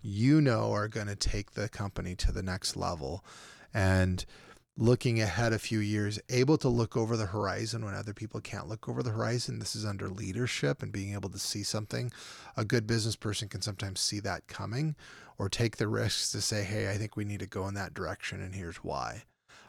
you 0.00 0.40
know 0.40 0.72
are 0.72 0.88
going 0.88 1.08
to 1.08 1.16
take 1.16 1.52
the 1.52 1.68
company 1.68 2.14
to 2.16 2.30
the 2.30 2.42
next 2.42 2.76
level. 2.76 3.24
And 3.74 4.24
looking 4.76 5.20
ahead 5.20 5.52
a 5.52 5.58
few 5.58 5.80
years, 5.80 6.20
able 6.28 6.56
to 6.58 6.68
look 6.68 6.96
over 6.96 7.16
the 7.16 7.26
horizon 7.26 7.84
when 7.84 7.94
other 7.94 8.14
people 8.14 8.40
can't 8.40 8.68
look 8.68 8.88
over 8.88 9.02
the 9.02 9.10
horizon. 9.10 9.58
This 9.58 9.74
is 9.74 9.84
under 9.84 10.08
leadership 10.08 10.82
and 10.82 10.92
being 10.92 11.14
able 11.14 11.30
to 11.30 11.38
see 11.38 11.64
something. 11.64 12.12
A 12.56 12.64
good 12.64 12.86
business 12.86 13.16
person 13.16 13.48
can 13.48 13.60
sometimes 13.60 13.98
see 13.98 14.20
that 14.20 14.46
coming 14.46 14.94
or 15.36 15.48
take 15.48 15.76
the 15.76 15.88
risks 15.88 16.30
to 16.30 16.40
say, 16.40 16.62
hey, 16.62 16.88
I 16.88 16.96
think 16.96 17.16
we 17.16 17.24
need 17.24 17.40
to 17.40 17.46
go 17.46 17.66
in 17.66 17.74
that 17.74 17.94
direction 17.94 18.40
and 18.40 18.54
here's 18.54 18.76
why. 18.78 19.24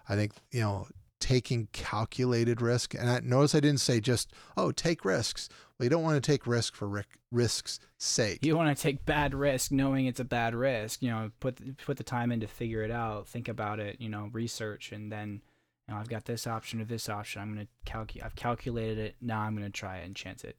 I 0.08 0.16
think, 0.16 0.34
you 0.52 0.62
know, 0.62 0.88
taking 1.30 1.68
calculated 1.74 2.60
risk. 2.60 2.96
And 2.96 3.08
I 3.08 3.20
notice 3.20 3.54
I 3.54 3.60
didn't 3.60 3.82
say 3.82 4.00
just, 4.00 4.34
oh, 4.58 4.72
take 4.72 5.06
risks. 5.06 5.48
Well, 5.78 5.86
you 5.86 5.90
don't 5.92 6.02
want 6.02 6.22
to 6.22 6.32
take 6.32 6.48
risk 6.48 6.74
for 6.74 6.88
risk, 6.88 7.20
risk's 7.32 7.80
sake. 8.00 8.44
You 8.44 8.58
want 8.58 8.76
to 8.76 8.82
take 8.82 9.06
bad 9.06 9.36
risk 9.36 9.72
knowing 9.72 10.08
it's 10.08 10.20
a 10.20 10.24
bad 10.24 10.56
risk. 10.56 11.04
You 11.04 11.12
know, 11.12 11.32
put 11.40 11.78
put 11.86 11.98
the 11.98 12.04
time 12.04 12.32
in 12.32 12.40
to 12.40 12.48
figure 12.48 12.82
it 12.82 12.90
out, 12.90 13.28
think 13.28 13.48
about 13.48 13.80
it, 13.80 14.02
you 14.02 14.10
know, 14.10 14.32
research 14.34 14.92
and 14.92 15.12
then 15.12 15.44
you 15.88 15.94
know, 15.94 16.00
I've 16.00 16.10
got 16.10 16.26
this 16.26 16.48
option 16.48 16.82
or 16.82 16.86
this 16.86 17.08
option. 17.08 17.44
I'm 17.44 17.54
going 17.54 17.68
to 17.68 17.72
calculate 17.86 18.26
I've 18.26 18.36
calculated 18.36 18.98
it. 18.98 19.16
Now 19.22 19.42
I'm 19.42 19.56
going 19.56 19.72
to 19.72 19.72
try 19.72 19.98
it 19.98 20.08
and 20.08 20.16
chance 20.16 20.44
it. 20.44 20.58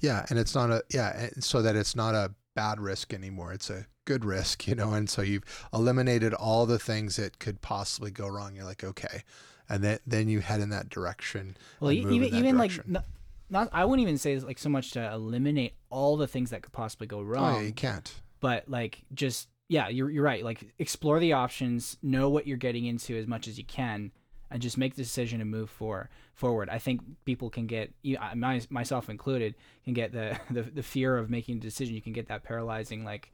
Yeah, 0.00 0.26
and 0.28 0.40
it's 0.40 0.56
not 0.56 0.72
a 0.72 0.82
yeah, 0.92 1.28
so 1.38 1.62
that 1.62 1.76
it's 1.76 1.94
not 1.94 2.16
a 2.16 2.34
bad 2.56 2.80
risk 2.80 3.14
anymore. 3.14 3.52
It's 3.52 3.70
a 3.70 3.86
good 4.06 4.24
risk, 4.24 4.66
you 4.66 4.74
know, 4.74 4.92
and 4.92 5.08
so 5.08 5.22
you've 5.22 5.44
eliminated 5.72 6.34
all 6.34 6.66
the 6.66 6.80
things 6.80 7.14
that 7.14 7.38
could 7.38 7.60
possibly 7.60 8.10
go 8.10 8.26
wrong. 8.26 8.56
You're 8.56 8.64
like, 8.64 8.82
okay, 8.82 9.22
and 9.70 9.82
then 9.82 9.98
then 10.06 10.28
you 10.28 10.40
head 10.40 10.60
in 10.60 10.70
that 10.70 10.90
direction. 10.90 11.56
Well, 11.78 11.92
even 11.92 12.12
even 12.12 12.56
direction. 12.56 12.56
like 12.58 12.88
not, 12.88 13.04
not, 13.48 13.68
I 13.72 13.84
wouldn't 13.84 14.02
even 14.02 14.18
say 14.18 14.38
like 14.40 14.58
so 14.58 14.68
much 14.68 14.90
to 14.92 15.12
eliminate 15.12 15.74
all 15.88 16.16
the 16.16 16.26
things 16.26 16.50
that 16.50 16.62
could 16.62 16.72
possibly 16.72 17.06
go 17.06 17.22
wrong. 17.22 17.54
Oh, 17.54 17.58
yeah, 17.60 17.66
you 17.66 17.72
can't. 17.72 18.12
But 18.40 18.68
like 18.68 19.02
just 19.14 19.48
yeah, 19.68 19.88
you're 19.88 20.10
you're 20.10 20.24
right. 20.24 20.44
Like 20.44 20.74
explore 20.78 21.20
the 21.20 21.32
options, 21.32 21.96
know 22.02 22.28
what 22.28 22.46
you're 22.46 22.56
getting 22.56 22.86
into 22.86 23.16
as 23.16 23.26
much 23.26 23.46
as 23.46 23.56
you 23.56 23.64
can, 23.64 24.10
and 24.50 24.60
just 24.60 24.76
make 24.76 24.96
the 24.96 25.02
decision 25.02 25.38
to 25.38 25.44
move 25.44 25.70
for 25.70 26.10
forward. 26.34 26.68
I 26.68 26.78
think 26.78 27.02
people 27.24 27.50
can 27.50 27.66
get, 27.66 27.92
my, 28.34 28.62
myself 28.70 29.10
included, 29.10 29.54
can 29.84 29.94
get 29.94 30.12
the, 30.12 30.38
the 30.50 30.62
the 30.62 30.82
fear 30.82 31.16
of 31.16 31.30
making 31.30 31.58
a 31.58 31.60
decision. 31.60 31.94
You 31.94 32.02
can 32.02 32.12
get 32.12 32.28
that 32.28 32.42
paralyzing 32.42 33.04
like, 33.04 33.30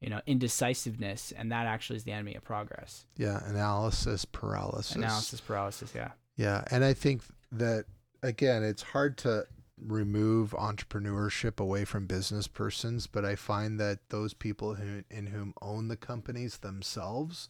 you 0.00 0.08
know, 0.08 0.20
indecisiveness, 0.26 1.32
and 1.36 1.50
that 1.52 1.66
actually 1.66 1.96
is 1.96 2.04
the 2.04 2.12
enemy 2.12 2.34
of 2.34 2.44
progress. 2.44 3.06
Yeah, 3.16 3.40
analysis 3.48 4.24
paralysis. 4.24 4.96
Analysis 4.96 5.40
paralysis. 5.40 5.92
Yeah. 5.94 6.12
Yeah, 6.36 6.64
and 6.70 6.84
I 6.84 6.94
think 6.94 7.22
that 7.52 7.86
again, 8.22 8.62
it's 8.62 8.82
hard 8.82 9.18
to 9.18 9.46
remove 9.80 10.50
entrepreneurship 10.50 11.60
away 11.60 11.84
from 11.84 12.06
business 12.06 12.48
persons, 12.48 13.06
but 13.06 13.24
I 13.24 13.36
find 13.36 13.78
that 13.80 14.08
those 14.08 14.34
people 14.34 14.74
who 14.74 15.02
in 15.10 15.26
whom 15.26 15.54
own 15.60 15.88
the 15.88 15.96
companies 15.96 16.58
themselves, 16.58 17.48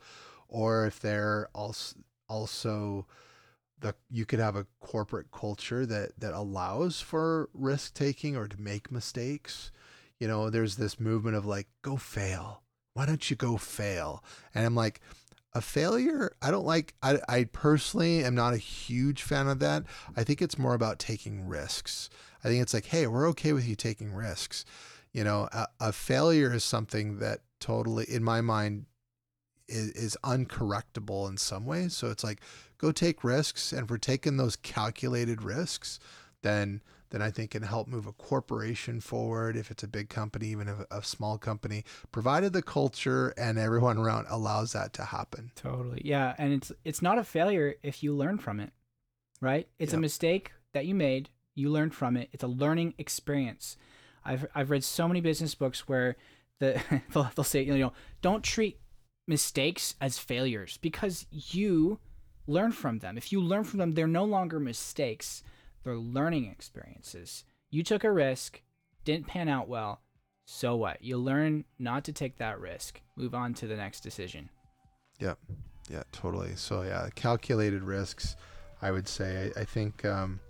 or 0.48 0.86
if 0.86 1.00
they're 1.00 1.48
also 1.54 1.96
also 2.28 3.06
the 3.80 3.94
you 4.10 4.26
could 4.26 4.40
have 4.40 4.56
a 4.56 4.66
corporate 4.80 5.30
culture 5.30 5.86
that 5.86 6.18
that 6.18 6.34
allows 6.34 7.00
for 7.00 7.48
risk 7.52 7.94
taking 7.94 8.36
or 8.36 8.48
to 8.48 8.60
make 8.60 8.90
mistakes. 8.90 9.70
You 10.20 10.28
know, 10.28 10.50
there's 10.50 10.76
this 10.76 10.98
movement 10.98 11.36
of 11.36 11.46
like 11.46 11.68
go 11.82 11.96
fail. 11.96 12.62
Why 12.94 13.06
don't 13.06 13.30
you 13.30 13.36
go 13.36 13.56
fail? 13.56 14.24
And 14.54 14.66
I'm 14.66 14.74
like 14.74 15.00
a 15.54 15.62
failure 15.62 16.30
i 16.42 16.50
don't 16.50 16.66
like 16.66 16.94
I, 17.02 17.20
I 17.26 17.44
personally 17.44 18.22
am 18.22 18.34
not 18.34 18.52
a 18.52 18.58
huge 18.58 19.22
fan 19.22 19.48
of 19.48 19.60
that 19.60 19.84
i 20.14 20.22
think 20.22 20.42
it's 20.42 20.58
more 20.58 20.74
about 20.74 20.98
taking 20.98 21.48
risks 21.48 22.10
i 22.44 22.48
think 22.48 22.60
it's 22.60 22.74
like 22.74 22.84
hey 22.84 23.06
we're 23.06 23.26
okay 23.30 23.54
with 23.54 23.66
you 23.66 23.74
taking 23.74 24.12
risks 24.12 24.66
you 25.10 25.24
know 25.24 25.48
a, 25.50 25.66
a 25.80 25.92
failure 25.92 26.52
is 26.52 26.64
something 26.64 27.18
that 27.20 27.40
totally 27.60 28.04
in 28.04 28.22
my 28.22 28.42
mind 28.42 28.84
is, 29.68 29.90
is 29.90 30.16
uncorrectable 30.24 31.28
in 31.28 31.36
some 31.36 31.66
ways. 31.66 31.94
So 31.94 32.10
it's 32.10 32.24
like 32.24 32.40
go 32.78 32.90
take 32.92 33.22
risks, 33.22 33.72
and 33.72 33.88
we're 33.88 33.98
taking 33.98 34.36
those 34.36 34.56
calculated 34.56 35.42
risks, 35.42 36.00
then 36.42 36.82
then 37.10 37.22
I 37.22 37.30
think 37.30 37.52
can 37.52 37.62
help 37.62 37.88
move 37.88 38.06
a 38.06 38.12
corporation 38.12 39.00
forward 39.00 39.56
if 39.56 39.70
it's 39.70 39.82
a 39.82 39.88
big 39.88 40.08
company, 40.08 40.48
even 40.48 40.68
if 40.68 40.76
a 40.90 41.02
small 41.02 41.38
company, 41.38 41.84
provided 42.12 42.52
the 42.52 42.62
culture 42.62 43.34
and 43.36 43.58
everyone 43.58 43.98
around 43.98 44.26
allows 44.28 44.72
that 44.72 44.92
to 44.94 45.04
happen. 45.04 45.50
Totally. 45.54 46.02
Yeah. 46.04 46.34
And 46.38 46.52
it's 46.52 46.72
it's 46.84 47.02
not 47.02 47.18
a 47.18 47.24
failure 47.24 47.74
if 47.82 48.02
you 48.02 48.14
learn 48.14 48.38
from 48.38 48.60
it. 48.60 48.72
Right? 49.40 49.68
It's 49.78 49.92
yep. 49.92 49.98
a 49.98 50.00
mistake 50.00 50.52
that 50.72 50.86
you 50.86 50.94
made. 50.94 51.30
You 51.54 51.70
learned 51.70 51.94
from 51.94 52.16
it. 52.16 52.28
It's 52.32 52.44
a 52.44 52.48
learning 52.48 52.94
experience. 52.98 53.76
I've 54.24 54.46
I've 54.54 54.70
read 54.70 54.84
so 54.84 55.08
many 55.08 55.20
business 55.20 55.54
books 55.54 55.88
where 55.88 56.16
the 56.58 56.80
they'll, 57.12 57.30
they'll 57.34 57.44
say, 57.44 57.62
you 57.62 57.78
know, 57.78 57.92
don't 58.20 58.42
treat 58.42 58.80
mistakes 59.26 59.94
as 60.00 60.18
failures 60.18 60.78
because 60.80 61.26
you 61.30 61.98
learn 62.46 62.72
from 62.72 62.98
them. 62.98 63.16
If 63.16 63.30
you 63.30 63.40
learn 63.40 63.64
from 63.64 63.78
them, 63.78 63.92
they're 63.92 64.08
no 64.08 64.24
longer 64.24 64.58
mistakes, 64.58 65.42
they're 65.88 65.96
learning 65.96 66.44
experiences. 66.44 67.44
You 67.70 67.82
took 67.82 68.04
a 68.04 68.12
risk, 68.12 68.60
didn't 69.04 69.26
pan 69.26 69.48
out 69.48 69.68
well. 69.68 70.02
So 70.44 70.76
what? 70.76 71.02
You 71.02 71.16
learn 71.16 71.64
not 71.78 72.04
to 72.04 72.12
take 72.12 72.36
that 72.36 72.60
risk. 72.60 73.00
Move 73.16 73.34
on 73.34 73.54
to 73.54 73.66
the 73.66 73.76
next 73.76 74.00
decision. 74.00 74.50
Yep. 75.18 75.38
Yeah, 75.88 76.02
totally. 76.12 76.56
So 76.56 76.82
yeah, 76.82 77.08
calculated 77.14 77.82
risks. 77.82 78.36
I 78.82 78.90
would 78.90 79.08
say. 79.08 79.50
I, 79.56 79.60
I 79.62 79.64
think. 79.64 80.04
Um, 80.04 80.40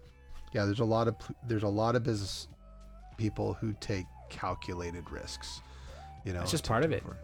yeah, 0.53 0.64
there's 0.64 0.81
a 0.81 0.85
lot 0.85 1.07
of 1.07 1.14
there's 1.46 1.62
a 1.62 1.68
lot 1.68 1.94
of 1.94 2.03
business 2.03 2.48
people 3.16 3.55
who 3.55 3.74
take 3.81 4.07
calculated 4.31 5.09
risks. 5.09 5.61
You 6.24 6.33
know, 6.33 6.42
it's 6.42 6.51
just 6.51 6.66
part 6.66 6.85
of 6.85 6.90
it. 6.90 7.03
Forward. 7.03 7.18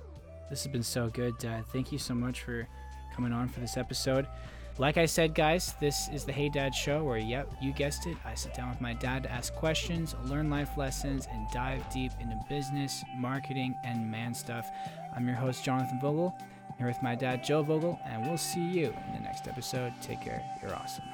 This 0.51 0.63
has 0.63 0.73
been 0.73 0.85
so 0.85 1.09
good. 1.09 1.45
Uh, 1.45 1.63
thank 1.73 1.91
you 1.91 1.99
so 1.99 2.15
much 2.15 2.43
for 2.43 2.69
coming 3.17 3.33
on 3.33 3.49
for 3.49 3.59
this 3.59 3.77
episode. 3.77 4.29
Like 4.77 4.97
I 4.97 5.07
said, 5.07 5.35
guys, 5.35 5.75
this 5.79 6.09
is 6.09 6.25
the 6.25 6.33
Hey 6.33 6.49
Dad 6.49 6.75
Show 6.75 7.05
where, 7.05 7.17
yep, 7.17 7.49
you 7.61 7.71
guessed 7.71 8.07
it. 8.07 8.17
I 8.25 8.35
sit 8.35 8.55
down 8.55 8.71
with 8.71 8.81
my 8.81 8.93
dad 8.93 9.23
to 9.23 9.31
ask 9.31 9.55
questions, 9.55 10.17
learn 10.25 10.51
life 10.51 10.77
lessons, 10.77 11.29
and 11.31 11.47
dive 11.53 11.89
deep 11.93 12.11
into 12.19 12.37
business, 12.49 13.05
marketing, 13.17 13.77
and 13.85 14.11
man 14.11 14.35
stuff. 14.35 14.69
I'm 15.15 15.29
your 15.29 15.37
host, 15.37 15.63
Jonathan 15.63 16.01
Vogel, 16.01 16.37
here 16.77 16.89
with 16.89 17.01
my 17.05 17.15
dad, 17.15 17.45
Joe 17.45 17.63
Vogel, 17.63 18.01
and 18.05 18.27
we'll 18.27 18.37
see 18.37 18.67
you 18.67 18.93
in 19.07 19.15
the 19.15 19.21
next 19.21 19.47
episode. 19.47 19.93
Take 20.03 20.21
care. 20.21 20.43
You're 20.61 20.75
awesome. 20.75 21.05